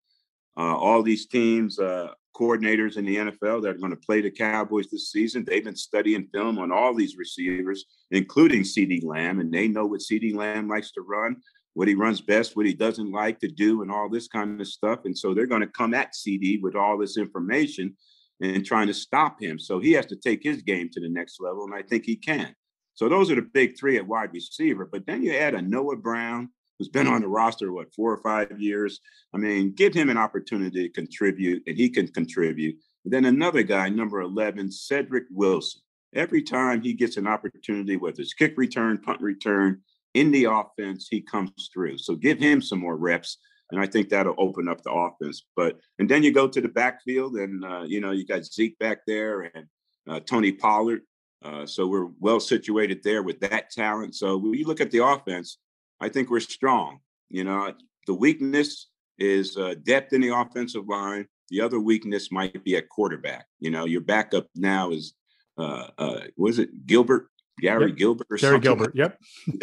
[0.57, 4.31] Uh, all these teams, uh, coordinators in the NFL that are going to play the
[4.31, 9.51] Cowboys this season, they've been studying film on all these receivers, including CeeDee Lamb, and
[9.51, 11.37] they know what CeeDee Lamb likes to run
[11.79, 14.67] what he runs best, what he doesn't like to do, and all this kind of
[14.67, 15.05] stuff.
[15.05, 17.95] And so they're going to come at CeeDee with all this information
[18.41, 19.57] and trying to stop him.
[19.57, 22.17] So he has to take his game to the next level, and I think he
[22.17, 22.53] can.
[22.95, 24.89] So those are the big three at wide receiver.
[24.91, 28.21] But then you add a Noah Brown, who's been on the roster, what, four or
[28.21, 28.99] five years?
[29.33, 32.75] I mean, give him an opportunity to contribute, and he can contribute.
[33.05, 35.79] And then another guy, number 11, Cedric Wilson.
[36.13, 39.79] Every time he gets an opportunity, whether it's kick return, punt return,
[40.13, 41.97] in the offense, he comes through.
[41.97, 43.37] So give him some more reps,
[43.71, 45.45] and I think that'll open up the offense.
[45.55, 48.77] But and then you go to the backfield, and uh, you know you got Zeke
[48.79, 49.65] back there and
[50.09, 51.01] uh, Tony Pollard.
[51.43, 54.15] Uh, so we're well situated there with that talent.
[54.15, 55.57] So when you look at the offense,
[56.01, 56.99] I think we're strong.
[57.29, 57.73] You know,
[58.07, 61.27] the weakness is uh, depth in the offensive line.
[61.49, 63.45] The other weakness might be at quarterback.
[63.59, 65.13] You know, your backup now is
[65.57, 67.27] uh, uh, was it Gilbert?
[67.61, 67.97] Gary yep.
[67.97, 68.59] Gilbert or Gary.
[68.59, 69.19] Gilbert, yep.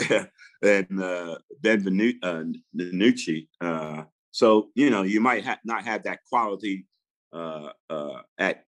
[0.62, 2.44] and uh, Ben Venu- uh,
[2.76, 3.48] Venucci.
[3.60, 6.86] Uh, so you know you might ha- not have that quality
[7.32, 8.64] uh, uh, at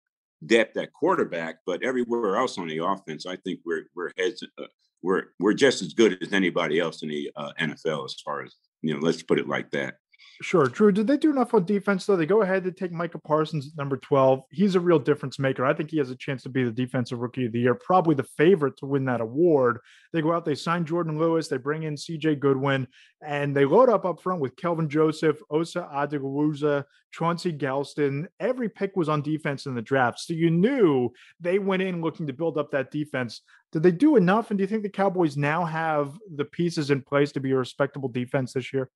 [0.45, 4.65] depth at quarterback, but everywhere else on the offense, I think we're we're heads uh,
[5.01, 8.55] we're we're just as good as anybody else in the uh, NFL as far as
[8.81, 8.99] you know.
[8.99, 9.95] Let's put it like that.
[10.41, 10.91] Sure, Drew.
[10.91, 12.17] Did they do enough on defense though?
[12.17, 14.41] They go ahead to take Micah Parsons at number twelve.
[14.51, 15.65] He's a real difference maker.
[15.65, 18.15] I think he has a chance to be the defensive rookie of the year, probably
[18.15, 19.79] the favorite to win that award.
[20.11, 22.35] They go out, they sign Jourdan Lewis, they bring in C.J.
[22.35, 22.85] Goodwin,
[23.25, 28.25] and they load up up front with Kelvin Joseph, Osa Odighizuwa, Chauncey Golston.
[28.41, 32.27] Every pick was on defense in the draft, so you knew they went in looking
[32.27, 33.41] to build up that defense.
[33.71, 34.51] Did they do enough?
[34.51, 37.57] And do you think the Cowboys now have the pieces in place to be a
[37.57, 38.89] respectable defense this year?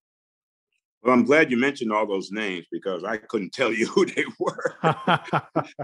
[1.02, 4.26] Well, I'm glad you mentioned all those names because I couldn't tell you who they
[4.38, 4.76] were.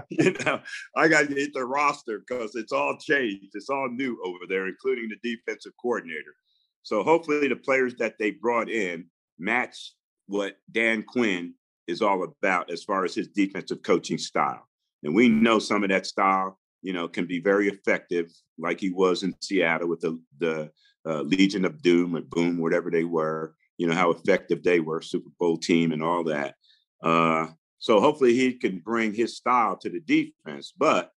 [0.10, 0.60] you know,
[0.96, 3.52] I got to hit the roster because it's all changed.
[3.54, 6.34] It's all new over there, including the defensive coordinator.
[6.82, 9.06] So hopefully the players that they brought in
[9.38, 9.92] match
[10.26, 11.54] what Dan Quinn
[11.86, 14.68] is all about as far as his defensive coaching style.
[15.02, 18.90] And we know some of that style, you know, can be very effective, like he
[18.90, 20.70] was in Seattle with the the
[21.06, 25.02] uh, Legion of Doom or Boom, whatever they were you know how effective they were,
[25.02, 26.54] Super Bowl team and all that.
[27.02, 31.10] Uh, so hopefully he can bring his style to the defense, but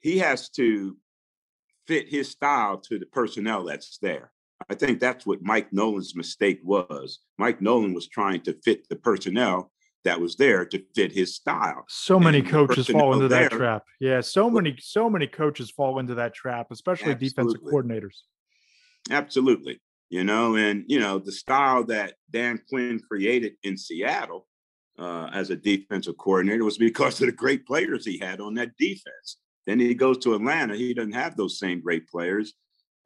[0.00, 0.96] he has to
[1.86, 4.32] fit his style to the personnel that's there.
[4.70, 7.20] I think that's what Mike Nolan's mistake was.
[7.38, 9.70] Mike Nolan was trying to fit the personnel
[10.04, 11.84] that was there to fit his style.
[11.88, 13.82] So many coaches fall into there, that trap.
[14.00, 17.28] Yeah, so many, so many coaches fall into that trap, especially absolutely.
[17.28, 18.14] defensive coordinators.
[19.10, 24.46] Absolutely you know, and you know the style that Dan Quinn created in Seattle
[24.98, 28.76] uh, as a defensive coordinator was because of the great players he had on that
[28.78, 29.38] defense.
[29.66, 32.54] Then he goes to Atlanta, he doesn't have those same great players.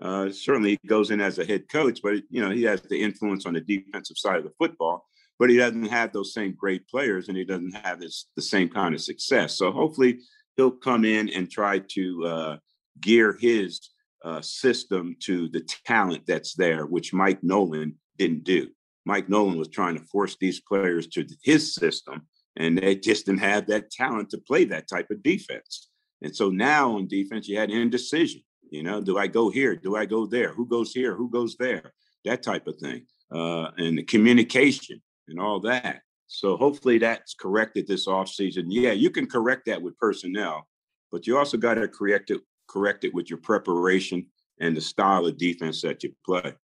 [0.00, 3.00] Uh, certainly, he goes in as a head coach, but you know he has the
[3.00, 5.06] influence on the defensive side of the football.
[5.38, 8.68] But he doesn't have those same great players, and he doesn't have this the same
[8.68, 9.56] kind of success.
[9.56, 10.20] So hopefully,
[10.56, 12.56] he'll come in and try to uh,
[13.00, 13.90] gear his
[14.24, 18.68] uh, system to the talent that's there, which Mike Nolan didn't do.
[19.06, 23.40] Mike Nolan was trying to force these players to his system, and they just didn't
[23.40, 25.88] have that talent to play that type of defense.
[26.22, 28.42] And so now on defense, you had indecision.
[28.70, 29.74] You know, do I go here?
[29.74, 30.52] Do I go there?
[30.52, 31.14] Who goes here?
[31.14, 31.92] Who goes there?
[32.24, 33.06] That type of thing.
[33.32, 36.02] Uh, and the communication and all that.
[36.26, 38.66] So hopefully that's corrected this offseason.
[38.68, 40.68] Yeah, you can correct that with personnel,
[41.10, 44.26] but you also got to correct it correct it with your preparation
[44.60, 46.54] and the style of defense that you play.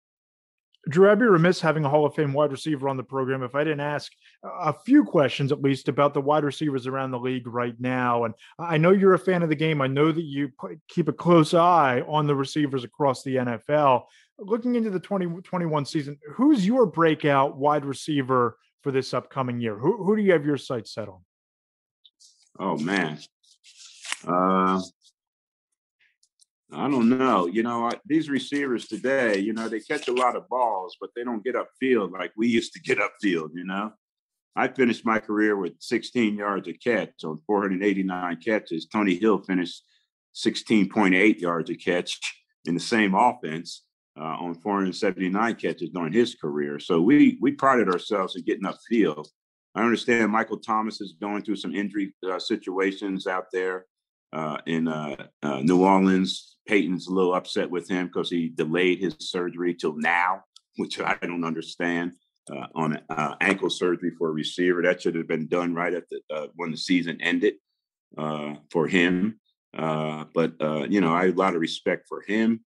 [0.89, 3.57] Drew, I'd be remiss having a Hall of Fame wide receiver on the program if
[3.57, 4.13] I didn't ask
[4.45, 8.23] a few questions, at least, about the wide receivers around the league right now.
[8.23, 9.83] And I know you're a fan of the game.
[9.83, 10.53] I know that you
[10.89, 14.05] keep a close eye on the receivers across the NFL.
[14.39, 19.77] Looking into the 2021 season, who's your breakout wide receiver for this upcoming year?
[19.77, 21.19] Who, who do you have your sights set on?
[22.61, 23.19] Oh, man.
[24.25, 24.81] Uh,
[26.73, 27.47] I don't know.
[27.47, 31.23] You know, these receivers today, you know, they catch a lot of balls, but they
[31.23, 33.93] don't get upfield like we used to get upfield, you know.
[34.57, 38.87] I finished my career with 16 yards a catch on 489 catches.
[38.87, 39.83] Tony Hill finished
[40.35, 42.19] 16.8 yards a catch
[42.65, 43.85] in the same offense
[44.19, 46.79] uh, on 479 catches during his career.
[46.79, 49.29] So we we prided ourselves in getting upfield.
[49.75, 53.85] I understand Michael Thomas is going through some injury uh, situations out there
[54.33, 56.56] uh, in uh, uh, New Orleans.
[56.67, 60.43] Payton's a little upset with him because he delayed his surgery till now,
[60.77, 62.13] which I don't understand.
[62.49, 62.97] Uh, on
[63.41, 66.77] ankle surgery for a receiver that should have been done right at the when the
[66.77, 67.55] season ended
[68.71, 69.41] for him.
[69.73, 70.53] but
[70.89, 72.61] you know, I have a lot of respect for him.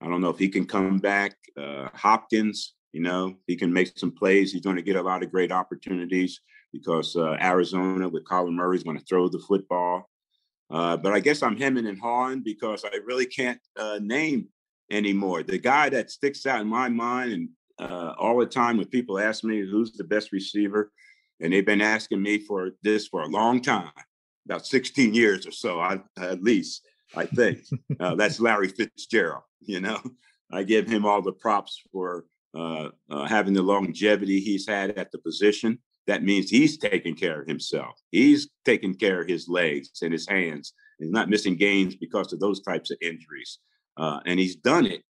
[0.00, 1.36] I don't know if he can come back.
[1.56, 4.52] Uh, Hopkins, you know, he can make some plays.
[4.52, 6.40] He's going to get a lot of great opportunities
[6.72, 10.08] because uh, Arizona with Kyler Murray is going to throw the football.
[10.70, 14.48] Uh, but I guess I'm hemming and hawing because I really can't uh, name
[14.90, 15.42] anymore.
[15.42, 17.48] The guy that sticks out in my mind and
[17.80, 20.92] uh, all the time when people ask me who's the best receiver,
[21.40, 23.90] and they've been asking me for this for a long time,
[24.46, 26.86] about 16 years or so, I, at least.
[27.16, 27.64] I think
[28.00, 29.42] uh, that's Larry Fitzgerald.
[29.60, 29.98] You know,
[30.52, 35.10] I give him all the props for uh, uh, having the longevity he's had at
[35.12, 35.78] the position.
[36.06, 38.00] That means he's taking care of himself.
[38.10, 40.72] He's taking care of his legs and his hands.
[40.98, 43.58] He's not missing games because of those types of injuries.
[43.96, 45.02] Uh, and he's done it,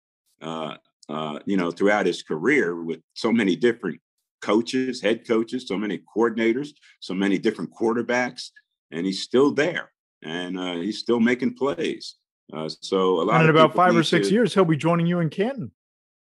[0.43, 0.75] uh,
[1.09, 4.01] uh, you know, throughout his career with so many different
[4.43, 6.71] coaches, head coaches, so many coordinators,
[7.01, 8.51] so many different quarterbacks,
[8.91, 9.91] and he's still there
[10.23, 12.17] and uh, he's still making plays.
[12.53, 13.41] Uh, so a lot.
[13.41, 15.71] And in about five or six to, years, he'll be joining you in Canton.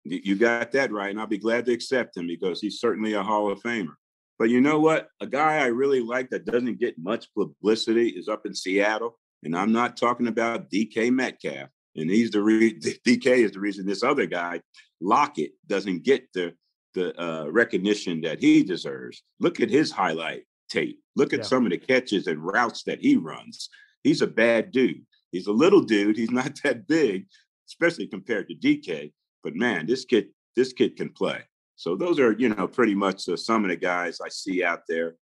[0.05, 3.23] You got that right, and I'll be glad to accept him because he's certainly a
[3.23, 3.93] Hall of Famer.
[4.39, 5.09] But you know what?
[5.21, 9.55] A guy I really like that doesn't get much publicity is up in Seattle, and
[9.55, 11.69] I'm not talking about DK Metcalf.
[11.95, 14.61] And he's the re- DK is the reason this other guy
[15.01, 16.53] Lockett doesn't get the
[16.93, 19.23] the uh, recognition that he deserves.
[19.39, 20.99] Look at his highlight tape.
[21.15, 21.45] Look at yeah.
[21.45, 23.69] some of the catches and routes that he runs.
[24.03, 25.05] He's a bad dude.
[25.31, 26.17] He's a little dude.
[26.17, 27.25] He's not that big,
[27.67, 29.11] especially compared to DK.
[29.43, 31.41] But man, this kid, this kid can play.
[31.75, 34.81] So those are, you know, pretty much uh, some of the guys I see out
[34.87, 35.15] there.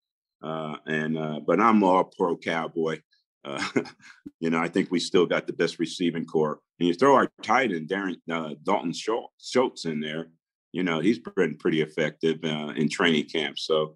[0.44, 3.00] Uh, and uh, but I'm all pro cowboy.
[3.44, 3.64] Uh,
[4.40, 6.60] you know, I think we still got the best receiving corps.
[6.80, 10.30] And you throw our tight end, Darren uh, Dalton Schultz, in there.
[10.72, 13.60] You know, he's been pretty effective uh, in training camp.
[13.60, 13.96] So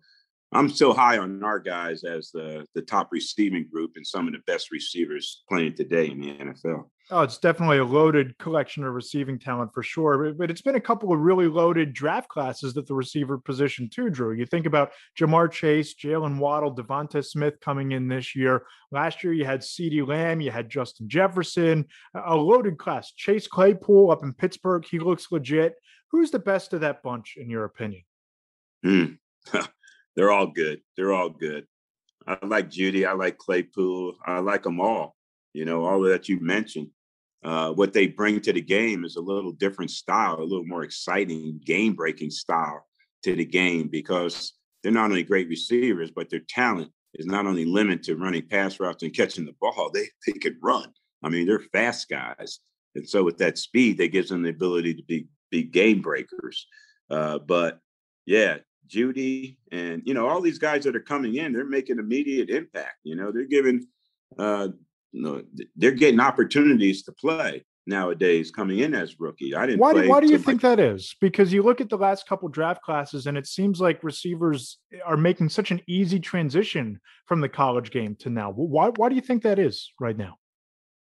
[0.52, 4.34] I'm still high on our guys as the the top receiving group and some of
[4.34, 6.90] the best receivers playing today in the NFL.
[7.12, 10.34] Oh, it's definitely a loaded collection of receiving talent for sure.
[10.34, 14.10] But, it's been a couple of really loaded draft classes at the receiver position too,
[14.10, 14.34] Drew.
[14.34, 18.66] You think about Ja'Marr Chase, Jaylen Waddle, DeVonta Smith coming in this year.
[18.92, 21.86] Last year you had CeeDee Lamb, you had Justin Jefferson,
[22.16, 23.12] a loaded class.
[23.12, 25.76] Chase Claypool up in Pittsburgh, he looks legit.
[26.10, 28.04] Who's the best of that bunch in your opinion?
[28.84, 29.18] Mm.
[30.16, 30.82] they're all good.
[30.98, 31.68] They're all good.
[32.26, 33.08] I like Jeudy.
[33.08, 34.16] I like Claypool.
[34.26, 35.15] I like them all.
[35.56, 36.90] You know, all that you mentioned.
[37.44, 40.84] Uh, what they bring to the game is a little different style, a little more
[40.84, 42.86] exciting, game breaking style
[43.24, 47.64] to the game because they're not only great receivers, but their talent is not only
[47.64, 50.92] limited to running pass routes and catching the ball, they, they can run.
[51.24, 52.60] I mean, they're fast guys.
[52.96, 56.68] And so with that speed, that gives them the ability to be, be game breakers.
[57.10, 57.80] Uh, but
[58.26, 62.50] yeah, Jeudy and you know all these guys that are coming in, they're making immediate
[62.50, 62.98] impact.
[63.04, 63.88] You know, they're giving,
[64.38, 64.70] uh,
[65.16, 65.42] you know,
[65.78, 69.56] they're getting opportunities to play nowadays coming in as rookie.
[69.56, 69.80] I didn't.
[69.80, 71.16] Why, do, why do you think that is?
[71.22, 74.98] Because you look at the last couple draft classes, and it seems like receivers eh,
[75.06, 78.52] are making such an easy transition from the college game to now.
[78.52, 78.90] Why?
[78.90, 80.36] Why do you think that is right now?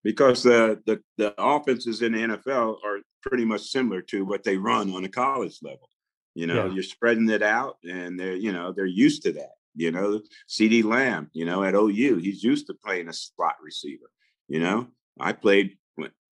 [0.04, 4.58] Because the the, the offenses in the NFL are pretty much similar to what they
[4.58, 5.88] run on the college level.
[6.34, 6.74] You know, yeah.
[6.74, 9.52] you're spreading it out, and they're you know they're used to that.
[9.74, 14.10] You know, CeeDee Lamb, you know, at OU, he's used to playing a slot receiver.
[14.48, 15.76] You know, I played,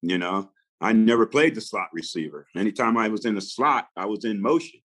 [0.03, 2.47] you know, I never played the slot receiver.
[2.57, 4.81] Anytime I was in the slot, I was in motion.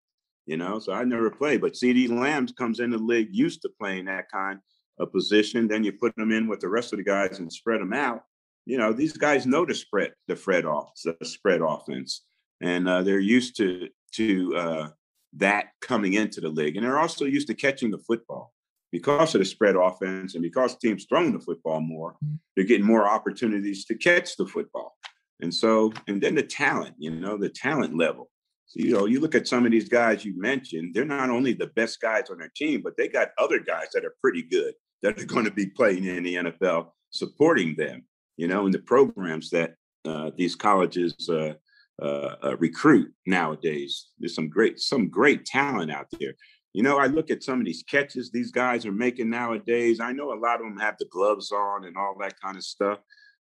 [0.46, 1.62] You know, so I never played.
[1.62, 4.60] But CeeDee Lamb comes in the league used to playing that kind
[5.00, 5.68] of position.
[5.68, 8.22] Then you put them in with the rest of the guys and spread them out.
[8.66, 12.26] You know, these guys know the spread, the spread off, the spread offense,
[12.62, 14.90] and uh, they're used to to uh,
[15.38, 16.76] that coming into the league.
[16.76, 18.54] And they're also used to catching the football
[18.92, 22.16] because of the spread offense and because teams throwing the football more,
[22.56, 24.96] they're getting more opportunities to catch the football.
[25.42, 28.30] And so, and then the talent, you know, the talent level.
[28.68, 31.54] So, you know, you look at some of these guys you mentioned, they're not only
[31.54, 34.74] the best guys on their team, but they got other guys that are pretty good
[35.02, 38.04] that are going to be playing in the NFL supporting them,
[38.38, 39.76] you know, in the programs that
[40.06, 41.54] uh, these colleges uh,
[42.02, 44.08] uh, uh, recruit nowadays.
[44.20, 46.34] There's some great some great talent out there.
[46.74, 50.02] You know, I look at some of these catches these guys are making nowadays.
[50.02, 52.64] I know a lot of them have the gloves on and all that kind of
[52.64, 53.00] stuff,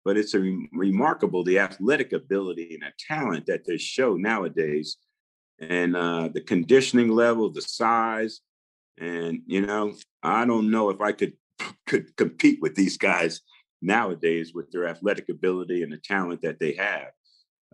[0.05, 4.97] but it's a re- remarkable the athletic ability and the talent that they show nowadays,
[5.61, 8.41] and uh, the conditioning level, the size,
[8.99, 11.35] and you know, I don't know if I could
[11.87, 13.43] could compete with these guys
[13.83, 17.09] nowadays with their athletic ability and the talent that they have.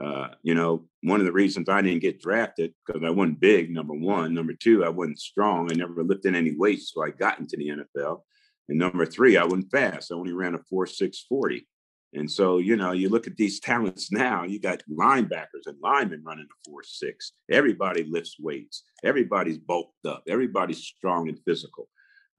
[0.01, 3.71] Uh, you know, one of the reasons I didn't get drafted because I wasn't big,
[3.71, 4.35] number one.
[4.35, 5.71] Number two, I wasn't strong.
[5.71, 8.23] I never lifted any weights, so I got into the NFL.
[8.69, 10.11] And number three, I wasn't fast.
[10.11, 11.69] I only ran a four six forty.
[12.15, 16.23] And so, you know, you look at these talents now, you got linebackers and linemen
[16.25, 17.33] running a four six.
[17.51, 18.83] Everybody lifts weights.
[19.05, 20.25] Everybody's bulked up.
[20.29, 21.89] Everybody's strong and physical.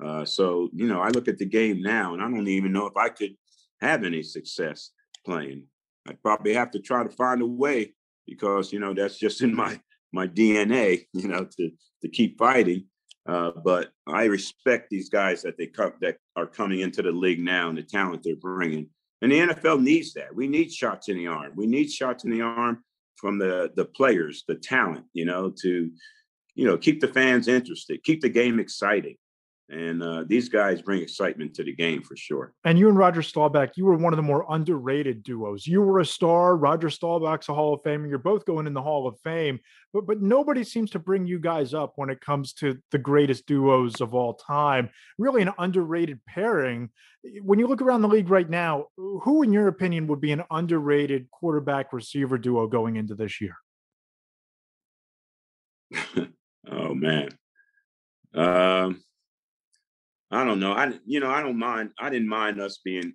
[0.03, 2.85] Uh, so, you know, I look at the game now and I don't even know
[2.85, 3.35] if I could
[3.79, 4.91] have any success
[5.25, 5.67] playing.
[6.07, 7.93] I'd probably have to try to find a way
[8.27, 9.79] because, you know, that's just in my
[10.13, 12.85] my DNA, you know, to to keep fighting.
[13.27, 17.39] Uh, but I respect these guys that they come that are coming into the league
[17.39, 18.89] now and the talent they're bringing.
[19.21, 20.35] And the NFL needs that.
[20.35, 21.53] We need shots in the arm.
[21.55, 22.83] We need shots in the arm
[23.15, 25.91] from the the players, the talent, you know, to
[26.53, 29.15] you know keep the fans interested, keep the game exciting.
[29.67, 32.53] And uh, these guys bring excitement to the game for sure.
[32.65, 35.65] And you and Roger Staubach, you were one of the more underrated duos.
[35.65, 36.55] You were a star.
[36.55, 38.07] Roger Staubach's a Hall of Famer.
[38.07, 39.59] You're both going in the Hall of Fame,
[39.91, 43.47] but but nobody seems to bring you guys up when it comes to the greatest
[43.47, 44.91] duos of all time.
[45.17, 46.89] Really, an underrated pairing.
[47.41, 50.43] When you look around the league right now, who, in your opinion, would be an
[50.51, 53.55] underrated quarterback receiver duo going into this year?
[56.71, 57.29] oh man.
[58.35, 59.01] Um
[60.31, 60.73] I don't know.
[60.73, 61.91] I you know I don't mind.
[61.99, 63.13] I didn't mind us being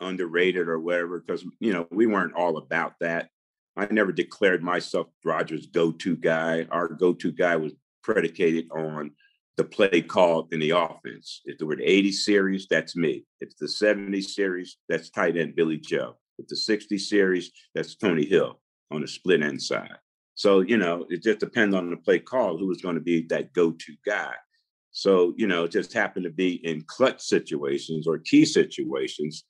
[0.00, 3.28] underrated or whatever because you know we weren't all about that.
[3.76, 6.66] I never declared myself Rogers' go-to guy.
[6.70, 9.12] Our go-to guy was predicated on
[9.56, 11.42] the play called in the offense.
[11.44, 13.24] If there were the 80 series, that's me.
[13.40, 16.16] If the 70 series, that's tight end Billy Joe.
[16.38, 19.98] If the 60 series, that's Tony Hill on the split end side.
[20.34, 23.26] So, you know, it just depends on the play call who was going to be
[23.28, 24.32] that go-to guy.
[24.92, 29.44] So, you know, it just happened to be in clutch situations or key situations,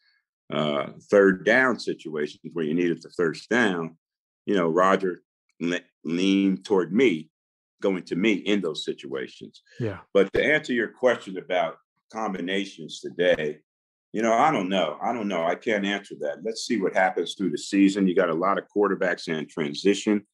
[0.53, 3.97] uh, third down situations where you needed the first down,
[4.47, 5.23] you know, Roger
[5.61, 7.31] le- leaned toward me,
[7.81, 9.63] going to me in those situations.
[9.79, 9.99] Yeah.
[10.13, 11.77] But to answer your question about
[12.13, 13.61] combinations today,
[14.13, 14.99] you know, I don't know.
[15.01, 15.45] I don't know.
[15.45, 16.39] I can't answer that.
[16.45, 18.09] Let's see what happens through the season.
[18.09, 20.27] You got a lot of quarterbacks in transition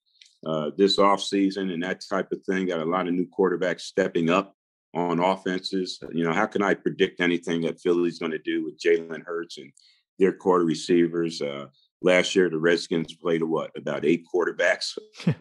[0.47, 2.67] uh, this offseason and that type of thing.
[2.67, 4.55] Got a lot of new quarterbacks stepping up
[4.95, 5.99] on offenses.
[6.13, 9.59] You know, how can I predict anything that Philly's going to do with Jalen Hurts
[9.59, 9.73] and
[10.19, 11.43] their quarter receivers?
[11.43, 11.67] Uh,
[12.03, 14.99] last year, the Redskins played what about eight quarterbacks?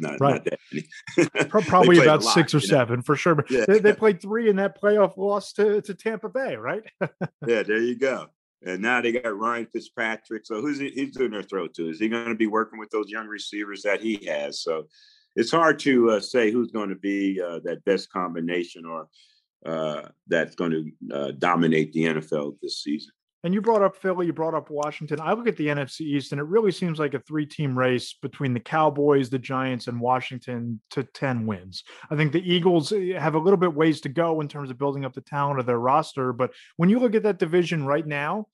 [0.00, 0.34] not, right.
[0.34, 1.48] not that many.
[1.48, 3.02] Probably about lot, six or seven know?
[3.02, 3.34] for sure.
[3.34, 3.64] But yeah.
[3.66, 6.82] they, they, played three in that playoff loss to, to Tampa Bay, right?
[7.46, 8.26] yeah, there you go.
[8.64, 10.44] And now they got Ryan Fitzpatrick.
[10.44, 11.88] So who's he, he's doing their throw to?
[11.88, 14.62] Is he going to be working with those young receivers that he has?
[14.62, 14.88] So
[15.36, 19.08] it's hard to uh, say who's going to be uh, that best combination or
[19.66, 23.12] uh, that's going to uh, dominate the NFL this season.
[23.42, 25.18] And you brought up Philly, you brought up Washington.
[25.18, 28.52] I look at the NFC East, and it really seems like a three-team race between
[28.52, 31.82] the Cowboys, the Giants, and Washington to ten wins.
[32.10, 34.78] I think the Eagles eh, have a little bit ways to go in terms of
[34.78, 38.06] building up the talent of their roster, but when you look at that division right
[38.06, 38.46] now,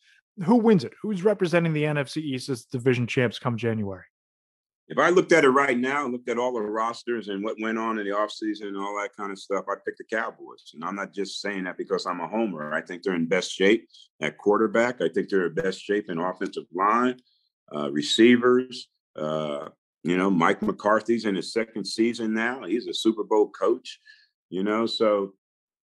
[0.44, 0.92] who wins it?
[1.02, 4.04] Who's representing the NFC East as division champs come January?
[4.88, 7.78] If I looked at it right now, looked at all the rosters and what went
[7.78, 10.72] on in the offseason and all that kind of stuff, I'd pick the Cowboys.
[10.74, 12.72] And I'm not just saying that because I'm a homer.
[12.72, 13.88] I think they're in best shape
[14.20, 15.02] at quarterback.
[15.02, 17.16] I think they're in best shape in offensive line,
[17.74, 18.88] uh, receivers.
[19.16, 19.70] Uh,
[20.04, 22.62] you know, Mike McCarthy's in his second season now.
[22.64, 23.98] He's a Super Bowl coach,
[24.50, 25.32] you know, so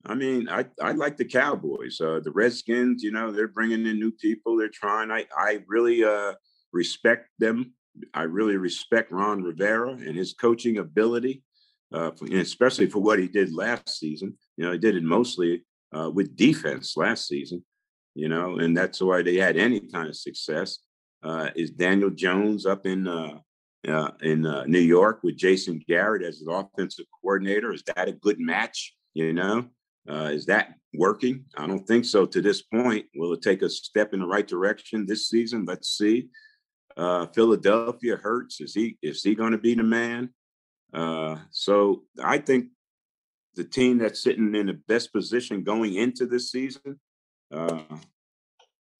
[0.06, 2.00] I mean, I, I like the Cowboys.
[2.02, 4.58] Uh, the Redskins, you know, they're bringing in new people.
[4.58, 5.12] They're trying.
[5.12, 6.34] I, I really uh,
[6.74, 7.74] respect them
[8.14, 11.44] I really respect Ron Rivera and his coaching ability,
[11.94, 14.38] uh, especially for what he did last season.
[14.58, 15.64] You know, he did it mostly
[15.96, 17.64] uh, with defense last season.
[18.16, 20.80] You know, and that's why they had any kind of success.
[21.24, 23.40] Uh, is Daniel Jones up in uh,
[23.88, 27.74] uh, in uh, New York with Jason Garrett as an offensive coordinator?
[27.74, 28.96] Is that a good match?
[29.14, 29.68] You know,
[30.08, 31.46] is that working?
[31.58, 33.06] I don't think so to this point.
[33.16, 35.66] Will it take a step in the right direction this season?
[35.66, 36.30] Let's see.
[36.96, 38.62] Uh, Philadelphia Hurts.
[38.62, 40.30] Is he is he going to be the man?
[40.94, 42.68] Uh, so I think
[43.56, 47.00] the team that's sitting in the best position going into this season,
[47.52, 47.82] uh,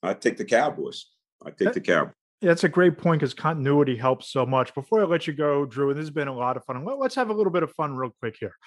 [0.02, 1.06] I take the Cowboys.
[1.46, 2.14] I take the Cowboys.
[2.44, 4.76] That's a great point because continuity helps so much.
[4.76, 6.86] Before I let you go, Drew, and this has been a lot of fun.
[7.00, 8.58] Let's have a little bit of fun real quick here.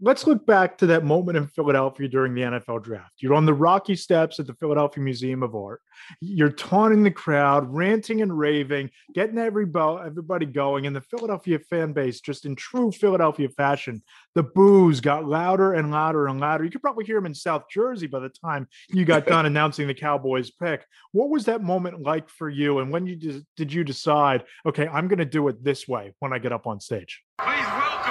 [0.00, 3.14] Let's look back to that moment in Philadelphia during the NFL draft.
[3.18, 5.80] You're on the rocky steps at the Philadelphia Museum of Art.
[6.20, 10.86] You're taunting the crowd, ranting and raving, getting everybody, everybody going.
[10.86, 14.02] And the Philadelphia fan base, just in true Philadelphia fashion,
[14.36, 16.64] the boos got louder and louder and louder.
[16.64, 19.88] You could probably hear them in South Jersey by the time you got done announcing
[19.88, 20.86] the Cowboys pick.
[21.12, 22.78] What was that moment like for you?
[22.78, 23.15] And when you
[23.56, 26.66] did you decide, okay, I'm going to do it this way when I get up
[26.66, 27.22] on stage?
[27.38, 28.05] Please welcome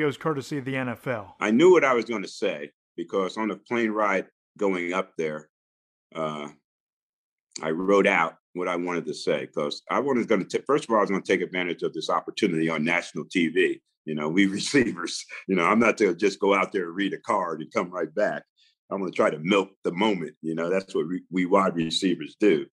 [0.00, 1.32] Is courtesy of the NFL.
[1.40, 4.26] I knew what I was going to say because on the plane ride
[4.58, 5.48] going up there,
[6.14, 6.48] uh,
[7.62, 10.62] I wrote out what I wanted to say because I wanted going to.
[10.62, 13.80] First of all, I was going to take advantage of this opportunity on national TV.
[14.04, 15.24] You know, we receivers.
[15.48, 17.90] You know, I'm not to just go out there and read a card and come
[17.90, 18.42] right back.
[18.90, 20.34] I'm going to try to milk the moment.
[20.42, 22.66] You know, that's what we wide receivers do.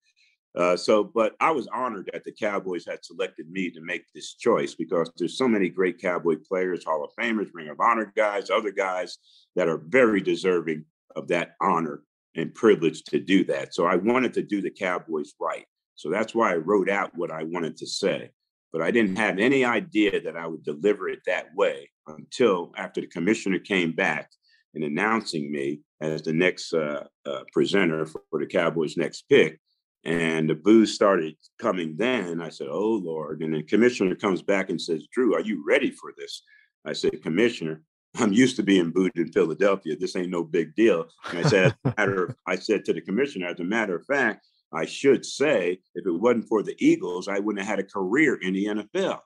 [0.55, 4.35] Uh, so, but I was honored that the Cowboys had selected me to make this
[4.35, 8.49] choice because there's so many great Cowboy players, Hall of Famers, Ring of Honor guys,
[8.49, 9.17] other guys
[9.55, 10.85] that are very deserving
[11.15, 12.03] of that honor
[12.35, 13.73] and privilege to do that.
[13.73, 15.65] So I wanted to do the Cowboys right.
[15.95, 18.31] So that's why I wrote out what I wanted to say.
[18.71, 23.01] But I didn't have any idea that I would deliver it that way until after
[23.01, 24.29] the commissioner came back
[24.73, 29.59] and announcing me as the next uh, uh, presenter for, for the Cowboys' next pick.
[30.05, 32.41] And the booze started coming then.
[32.41, 33.41] I said, Oh Lord.
[33.41, 36.43] And the commissioner comes back and says, Drew, are you ready for this?
[36.85, 37.81] I said, Commissioner,
[38.17, 39.95] I'm used to being booed in Philadelphia.
[39.95, 41.05] This ain't no big deal.
[41.29, 44.45] And I said, matter of, I said to the commissioner, as a matter of fact,
[44.73, 48.35] I should say, if it wasn't for the Eagles, I wouldn't have had a career
[48.35, 49.19] in the NFL.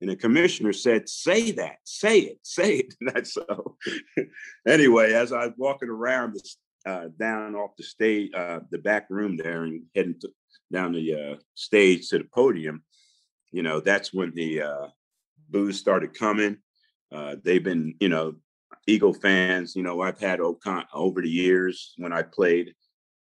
[0.00, 2.94] And the commissioner said, say that, say it, say it.
[3.00, 3.76] And that's so.
[4.68, 6.40] anyway, as I was walking around the
[6.86, 10.28] uh, down off the stage, uh, the back room there, and heading to,
[10.72, 12.82] down the uh, stage to the podium,
[13.52, 14.86] you know, that's when the uh,
[15.48, 16.58] booze started coming.
[17.12, 18.34] Uh, they've been, you know,
[18.86, 19.76] Eagle fans.
[19.76, 22.74] You know, I've had Ocon over the years when I played,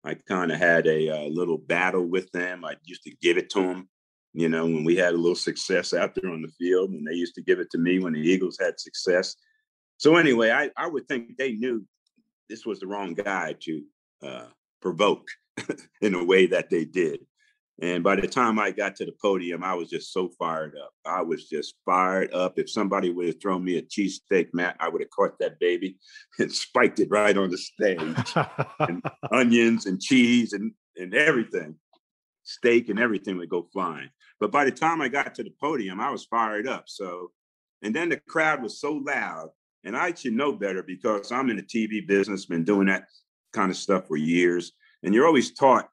[0.04, 2.66] I kind of had a, a little battle with them.
[2.66, 3.90] I used to give it to them.
[4.34, 7.14] You know, when we had a little success out there on the field, and they
[7.14, 9.36] used to give it to me when the Eagles had success.
[9.98, 11.86] So anyway, I, I would think they knew
[12.50, 13.84] this was the wrong guy to
[14.22, 14.46] uh,
[14.82, 15.28] provoke
[16.02, 17.20] in a way that they did.
[17.82, 20.94] And by the time I got to the podium, I was just so fired up.
[21.06, 22.60] I was just fired up.
[22.60, 25.98] If somebody would have thrown me a cheesesteak, Matt, I would have caught that baby
[26.40, 28.00] and spiked it right on the stage.
[28.80, 31.76] and onions and cheese and, and everything,
[32.44, 34.10] steak and everything would go flying.
[34.40, 36.84] But by the time I got to the podium, I was fired up.
[36.88, 37.32] So,
[37.82, 39.50] and then the crowd was so loud
[39.84, 43.06] and I should know better because I'm in the TV business, been doing that
[43.52, 44.72] kind of stuff for years.
[45.04, 45.90] And you're always taught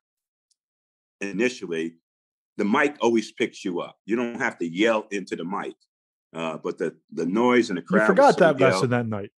[1.21, 1.95] initially,
[2.57, 3.97] the mic always picks you up.
[4.07, 5.75] You don't have to yell into the mic.
[6.33, 8.03] Uh, but the the noise and the crowd.
[8.03, 9.31] You forgot so that lesson that night.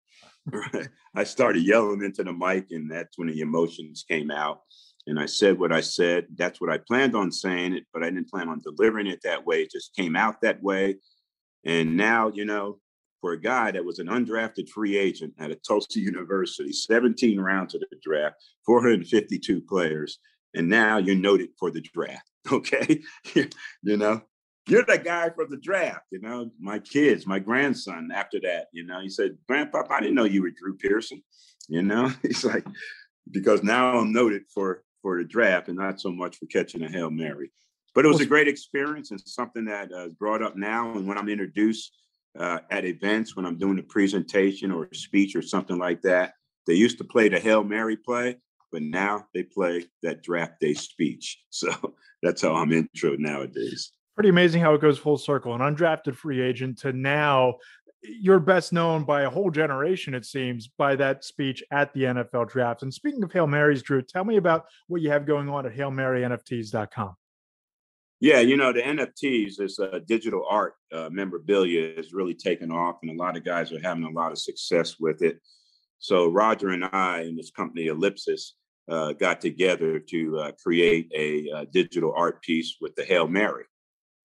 [1.15, 4.63] I started yelling into the mic, and that's when the emotions came out.
[5.07, 6.27] And I said what I said.
[6.37, 9.47] That's what I planned on saying it, but I didn't plan on delivering it that
[9.47, 9.63] way.
[9.63, 10.97] It just came out that way.
[11.65, 12.79] And now, you know,
[13.21, 17.75] for a guy that was an undrafted free agent at a Tulsa University, 17 rounds
[17.75, 20.19] of the draft, 452 players,
[20.55, 22.27] and now you're noted for the draft.
[22.51, 23.03] Okay,
[23.35, 24.23] you know,
[24.67, 26.07] you're the guy for the draft.
[26.11, 28.09] You know, my kids, my grandson.
[28.15, 31.23] After that, you know, he said, "Grandpa, I didn't know you were Drew Pearson."
[31.69, 32.65] You know, he's like,
[33.31, 36.91] because now I'm noted for for the draft and not so much for catching a
[36.91, 37.51] hail mary.
[37.95, 40.93] But it was a great experience and something that uh, brought up now.
[40.93, 41.93] And when I'm introduced
[42.39, 46.35] uh, at events when I'm doing a presentation or a speech or something like that.
[46.67, 48.39] They used to play the Hail Mary play,
[48.71, 51.39] but now they play that draft day speech.
[51.51, 53.93] So that's how I'm intro nowadays.
[54.15, 55.55] Pretty amazing how it goes full circle.
[55.55, 57.57] An undrafted free agent to now
[58.03, 62.49] you're best known by a whole generation, it seems, by that speech at the NFL
[62.49, 62.83] draft.
[62.83, 65.75] And speaking of Hail Marys, Drew, tell me about what you have going on at
[65.75, 67.15] HailMaryNFTs.com.
[68.23, 72.99] Yeah, you know, the NFTs, this uh, digital art uh, memorabilia is really taken off,
[73.01, 75.41] and a lot of guys are having a lot of success with it.
[76.01, 78.57] So Roger and I and this company Ellipsis
[78.91, 83.65] uh, got together to uh, create a uh, digital art piece with the Hail Mary.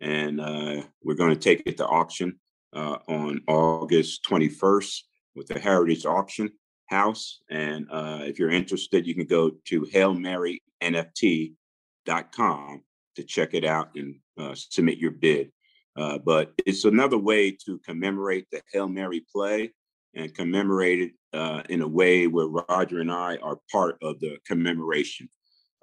[0.01, 2.37] And uh, we're going to take it to auction
[2.73, 5.03] on August 21st
[5.35, 6.49] with the Heritage Auction
[6.89, 7.39] House.
[7.49, 12.81] And if you're interested, you can go to HailMaryNFT.com
[13.15, 15.51] to check it out and uh, submit your bid.
[15.97, 19.71] Uh, but it's another way to commemorate the Hail Mary play
[20.13, 24.37] and commemorate it uh, in a way where Roger and I are part of the
[24.45, 25.29] commemoration.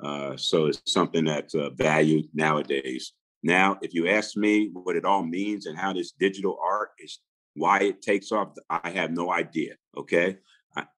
[0.03, 3.13] Uh, so it's something that's valued nowadays.
[3.43, 7.19] Now, if you ask me what it all means and how this digital art is,
[7.55, 9.75] why it takes off, I have no idea.
[9.97, 10.39] Okay.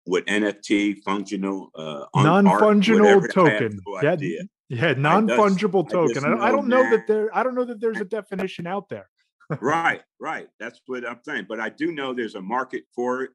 [0.05, 3.81] What NFT, functional, uh, non fungible token.
[3.87, 4.43] No idea.
[4.69, 6.25] Yeah, non fungible token.
[6.25, 7.35] I, I, don't know that there.
[7.37, 9.09] I don't know that there's a definition out there.
[9.61, 10.49] right, right.
[10.59, 11.47] That's what I'm saying.
[11.49, 13.31] But I do know there's a market for it,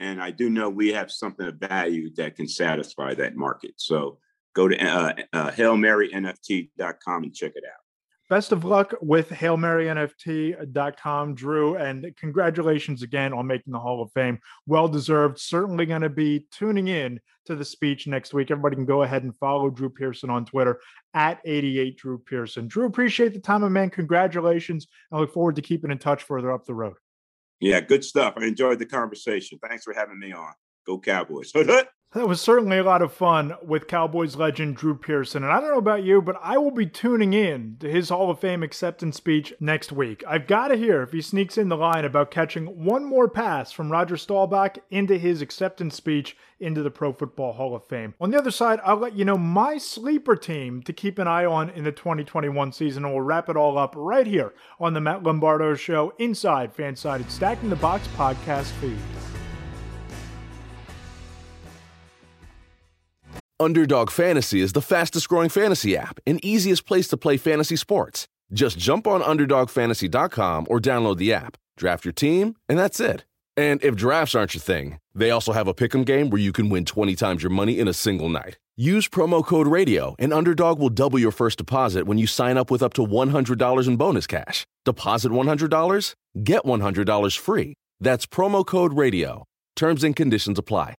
[0.00, 3.74] and I do know we have something of value that can satisfy that market.
[3.78, 4.18] So
[4.54, 7.81] go to uh, uh, hailmarynft.com and check it out
[8.32, 14.38] best of luck with HailMaryNFT.com, Drew, and congratulations again on making the Hall of Fame.
[14.66, 15.38] Well deserved.
[15.38, 18.50] Certainly going to be tuning in to the speech next week.
[18.50, 20.80] Everybody can go ahead and follow Drew Pearson on Twitter
[21.12, 22.68] at 88 Drew Pearson.
[22.68, 23.90] Drew, appreciate the time, man.
[23.90, 24.86] Congratulations.
[25.12, 26.94] I look forward to keeping in touch further up the road.
[27.60, 28.32] Yeah, good stuff.
[28.38, 29.58] I enjoyed the conversation.
[29.58, 30.54] Thanks for having me on.
[30.86, 31.52] Go Cowboys.
[32.14, 35.42] That was certainly a lot of fun with Cowboys legend Drew Pearson.
[35.42, 38.30] And I don't know about you, but I will be tuning in to his Hall
[38.30, 40.22] of Fame acceptance speech next week.
[40.28, 43.72] I've got to hear if he sneaks in the line about catching one more pass
[43.72, 48.12] from Roger Staubach into his acceptance speech into the Pro Football Hall of Fame.
[48.20, 51.46] On the other side, I'll let you know my sleeper team to keep an eye
[51.46, 53.06] on in the 2021 season.
[53.06, 57.30] And we'll wrap it all up right here on the Matt Lombardo Show inside Fansided
[57.30, 58.98] Stacking the Box podcast feed.
[63.62, 68.26] Underdog Fantasy is the fastest growing fantasy app and easiest place to play fantasy sports.
[68.52, 73.24] Just jump on UnderdogFantasy.com or download the app, draft your team, and that's it.
[73.56, 76.70] And if drafts aren't your thing, they also have a pick'em game where you can
[76.70, 78.58] win 20 times your money in a single night.
[78.76, 82.70] Use promo code RADIO, and Underdog will double your first deposit when you sign up
[82.70, 84.66] with up to $100 in bonus cash.
[84.84, 87.74] Deposit $100, get $100 free.
[88.00, 89.44] That's promo code RADIO.
[89.76, 90.94] Terms and conditions apply.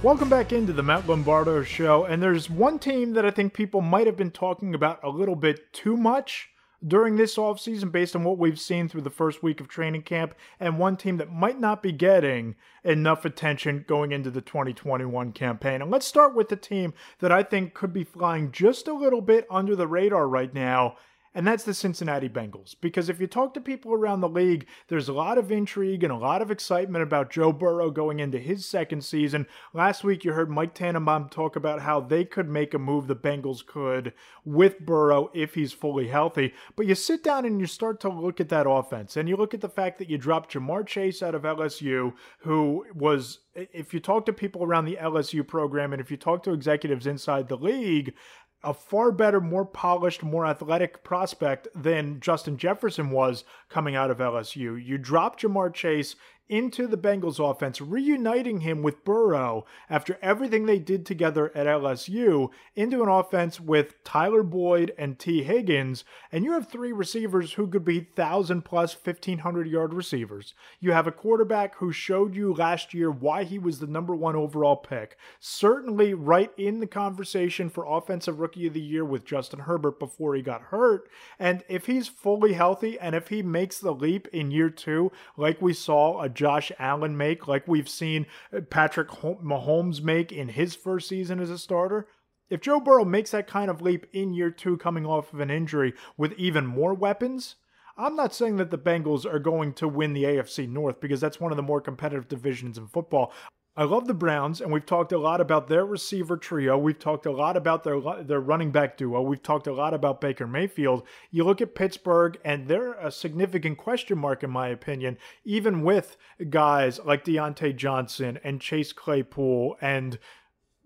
[0.00, 2.04] Welcome back into the Matt Lombardo show.
[2.04, 5.34] And there's one team that I think people might have been talking about a little
[5.34, 6.50] bit too much
[6.86, 10.36] during this offseason based on what we've seen through the first week of training camp,
[10.60, 15.82] and one team that might not be getting enough attention going into the 2021 campaign.
[15.82, 19.20] And let's start with the team that I think could be flying just a little
[19.20, 20.96] bit under the radar right now,
[21.34, 22.74] and that's the Cincinnati Bengals.
[22.80, 26.12] Because if you talk to people around the league, there's a lot of intrigue and
[26.12, 29.46] a lot of excitement about Joe Burrow going into his second season.
[29.72, 33.16] Last week, you heard Mike Tannenbaum talk about how they could make a move the
[33.16, 34.12] Bengals could
[34.44, 36.54] with Burrow if he's fully healthy.
[36.76, 39.54] But you sit down and you start to look at that offense, and you look
[39.54, 44.00] at the fact that you dropped Ja'Marr Chase out of LSU, who was if you
[44.00, 47.56] talk to people around the LSU program and if you talk to executives inside the
[47.56, 48.14] league,
[48.62, 54.18] a far better, more polished, more athletic prospect than Justin Jefferson was coming out of
[54.18, 54.84] LSU.
[54.84, 56.16] You drop Ja'Marr Chase
[56.48, 62.50] into the Bengals offense, reuniting him with Burrow after everything they did together at LSU
[62.74, 67.66] into an offense with Tyler Boyd and Tee Higgins, and you have three receivers who
[67.66, 70.54] could be 1,000 plus 1,500 yard receivers.
[70.80, 74.36] You have a quarterback who showed you last year why he was the number one
[74.36, 79.60] overall pick, certainly right in the conversation for Offensive Rookie of the Year with Justin
[79.60, 81.08] Herbert before he got hurt.
[81.38, 85.60] And if he's fully healthy and if he makes the leap in year two, like
[85.60, 88.24] we saw a Josh Allen make, like we've seen
[88.70, 92.06] Patrick Mahomes make in his first season as a starter.
[92.48, 95.50] If Joe Burrow makes that kind of leap in year two coming off of an
[95.50, 97.56] injury with even more weapons,
[97.96, 101.40] I'm not saying that the Bengals are going to win the AFC North because that's
[101.40, 103.32] one of the more competitive divisions in football.
[103.78, 106.76] I love the Browns, and we've talked a lot about their receiver trio.
[106.76, 109.22] We've talked a lot about their their running back duo.
[109.22, 111.04] We've talked a lot about Baker Mayfield.
[111.30, 116.16] You look at Pittsburgh, and they're a significant question mark, in my opinion, even with
[116.50, 120.18] guys like Diontae Johnson and Chase Claypool and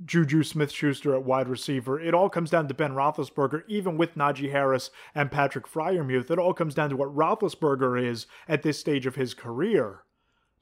[0.05, 1.99] Juju Smith Schuster at wide receiver.
[1.99, 6.31] It all comes down to Ben Roethlisberger, even with Najee Harris and Patrick Freiermuth.
[6.31, 10.03] It all comes down to what Roethlisberger is at this stage of his career.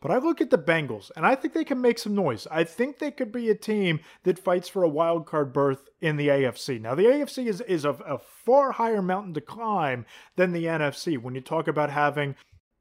[0.01, 2.47] But I look at the Bengals and I think they can make some noise.
[2.51, 6.17] I think they could be a team that fights for a wild card berth in
[6.17, 6.81] the AFC.
[6.81, 11.19] Now, the AFC is, is a, a far higher mountain to climb than the NFC
[11.19, 12.35] when you talk about having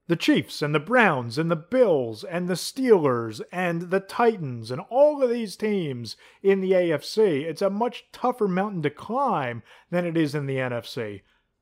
[0.08, 4.82] the Chiefs and the Browns and the Bills and the Steelers and the Titans and
[4.90, 7.44] all of these teams in the AFC.
[7.44, 9.62] It's a much tougher mountain to climb
[9.92, 11.22] than it is in the NFC.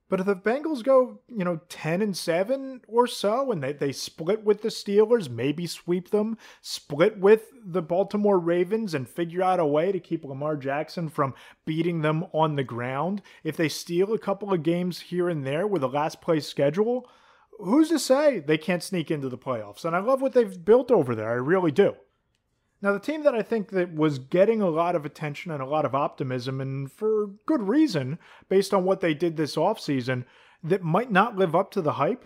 [0.10, 3.92] But if the Bengals go, you know, 10 and 7 or so, and they, they
[3.92, 9.60] split with the Steelers, maybe sweep them, split with the Baltimore Ravens, and figure out
[9.60, 11.34] a way to keep Lamar Jackson from
[11.66, 15.68] beating them on the ground, if they steal a couple of games here and there
[15.68, 17.10] with a last place schedule,
[17.60, 19.84] who's to say they can't sneak into the playoffs?
[19.84, 21.30] And I love what they've built over there.
[21.30, 21.96] I really do.
[22.82, 25.68] Now, the team that I think that was getting a lot of attention and a
[25.68, 28.20] lot of optimism, and for good reason,
[28.50, 30.26] based on what they did this offseason,
[30.64, 32.26] that might not live up to the hype,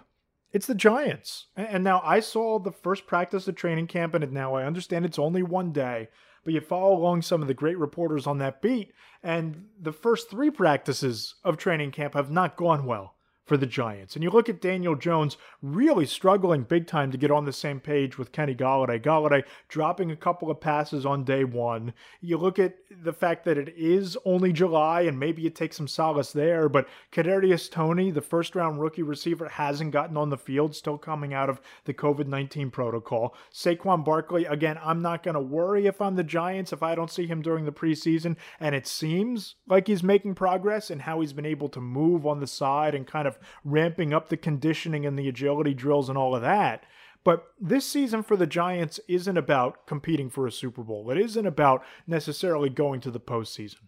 [0.52, 1.48] it's the Giants.
[1.56, 5.20] And now I saw the first practice of training camp, and now I understand it's
[5.20, 6.10] only one day,
[6.44, 8.92] but you follow along some of the great reporters on that beat,
[9.24, 13.16] and the first three practices of training camp have not gone well
[13.52, 14.16] for the Giants.
[14.16, 17.82] And you look at Daniel Jones really struggling big time to get on the same
[17.82, 18.98] page with Kenny Golladay.
[19.04, 21.92] Golladay dropping a couple of passes on day one.
[22.22, 25.90] You look at the fact that it is only July and maybe you take some
[25.90, 30.74] solace there, but Kadarius Toney, the first round rookie receiver, hasn't gotten on the field,
[30.74, 33.36] still coming out of the COVID 19 protocol.
[33.54, 37.12] Saquon Barkley, again, I'm not going to worry if I'm the Giants if I don't
[37.12, 38.38] see him during the preseason.
[38.62, 42.40] And it seems like he's making progress and how he's been able to move on
[42.40, 46.36] the side and kind of ramping up the conditioning and the agility drills and all
[46.36, 46.86] of that.
[47.24, 51.12] But this season for the Giants isn't about competing for a Super Bowl.
[51.12, 53.82] It isn't about necessarily going to the postseason.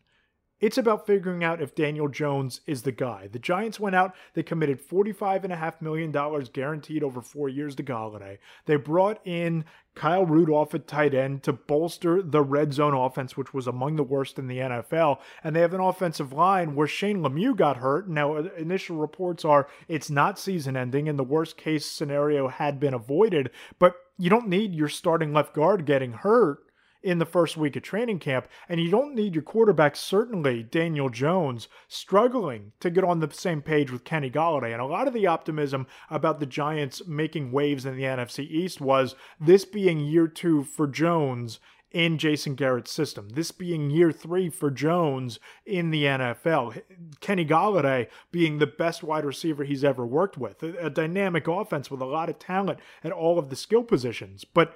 [0.64, 3.28] It's about figuring out if Daniel Jones is the guy.
[3.28, 6.10] The Giants went out, they committed $45.5 million
[6.54, 8.38] guaranteed over four years to Golladay.
[8.66, 13.54] They brought in Kyle Rudolph at tight end to bolster the red zone offense, which
[13.54, 15.20] was among the worst in the NFL.
[15.44, 18.08] And they have an offensive line where Shane Lemieux got hurt.
[18.08, 22.80] Now, uh, initial reports are it's not season ending, and the worst case scenario had
[22.80, 23.50] been avoided.
[23.80, 26.60] But you don't need your starting left guard getting hurt
[27.04, 28.48] in the first week of training camp.
[28.70, 33.62] And you don't need your quarterback, certainly Daniel Jones, struggling to get on the same
[33.62, 34.72] page with Kenny Golladay.
[34.72, 38.80] And a lot of the optimism about the Giants making waves in the NFC East
[38.82, 41.60] was this being year two for Jones
[41.94, 43.30] in Jason Garrett's system.
[43.30, 46.82] This being year three for Jones in the NFL.
[47.22, 50.64] Kenny Golladay being the best wide receiver he's ever worked with.
[50.64, 54.44] A, a, dynamic offense with a lot of talent at all of the skill positions.
[54.44, 54.76] But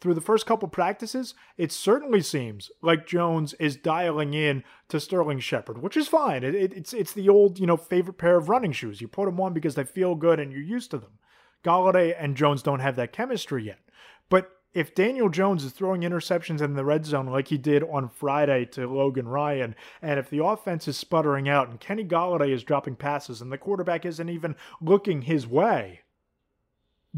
[0.00, 5.40] through the first couple practices, it certainly seems like Jones is dialing in to Sterling
[5.40, 6.44] Shepard, which is fine.
[6.44, 9.00] It, it, it's it's the old you know favorite pair of running shoes.
[9.00, 11.18] You put them on because they feel good and you're used to them.
[11.64, 13.80] Golladay and Jones don't have that chemistry yet,
[14.28, 18.10] but if Daniel Jones is throwing interceptions in the red zone like he did on
[18.10, 22.62] Friday to Logan Ryan, and if the offense is sputtering out and Kenny Golladay is
[22.62, 26.02] dropping passes and the quarterback isn't even looking his way,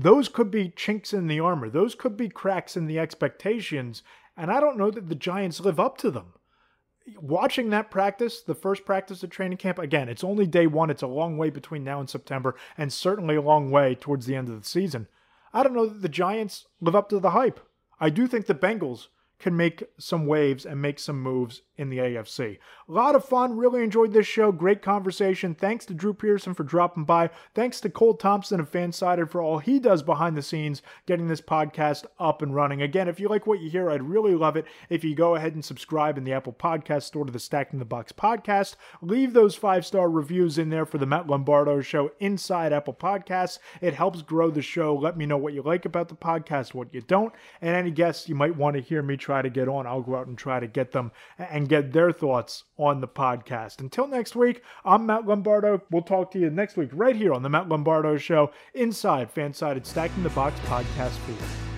[0.00, 1.68] those could be chinks in the armor.
[1.68, 4.04] Those could be cracks in the expectations.
[4.36, 6.34] And I don't know that the Giants live up to them.
[7.20, 10.88] Watching that practice, the first practice of training camp, again, it's only day one.
[10.88, 14.36] It's a long way between now and September, and certainly a long way towards the
[14.36, 15.08] end of the season.
[15.52, 17.58] I don't know that the Giants live up to the hype.
[17.98, 21.98] I do think the Bengals can make some waves and make some moves in the
[21.98, 22.58] AFC.
[22.88, 23.56] A lot of fun.
[23.56, 24.50] Really enjoyed this show.
[24.50, 25.54] Great conversation.
[25.54, 27.30] Thanks to Drew Pearson for dropping by.
[27.54, 31.40] Thanks to Cole Thompson of Fansided for all he does behind the scenes, getting this
[31.40, 32.82] podcast up and running.
[32.82, 35.54] Again, if you like what you hear, I'd really love it if you go ahead
[35.54, 38.74] and subscribe in the Apple Podcast Store to the Stacking the Box podcast.
[39.00, 43.60] Leave those five star reviews in there for the Matt Lombardo Show inside Apple Podcasts.
[43.80, 44.96] It helps grow the show.
[44.96, 47.32] Let me know what you like about the podcast, what you don't,
[47.62, 49.86] and any guests you might want to hear me try to get on.
[49.86, 53.78] I'll go out and try to get them and get their thoughts on the podcast.
[53.80, 55.82] Until next week, I'm Matt Lombardo.
[55.90, 59.84] We'll talk to you next week right here on the Matt Lombardo Show inside Fansided
[59.84, 61.77] Stacking the Box podcast feed.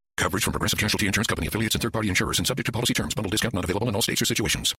[0.17, 2.93] Coverage from Progressive Casualty Insurance Company affiliates and third party insurers and subject to policy
[2.93, 3.15] terms.
[3.15, 4.75] Bundle discount not available in all states or situations.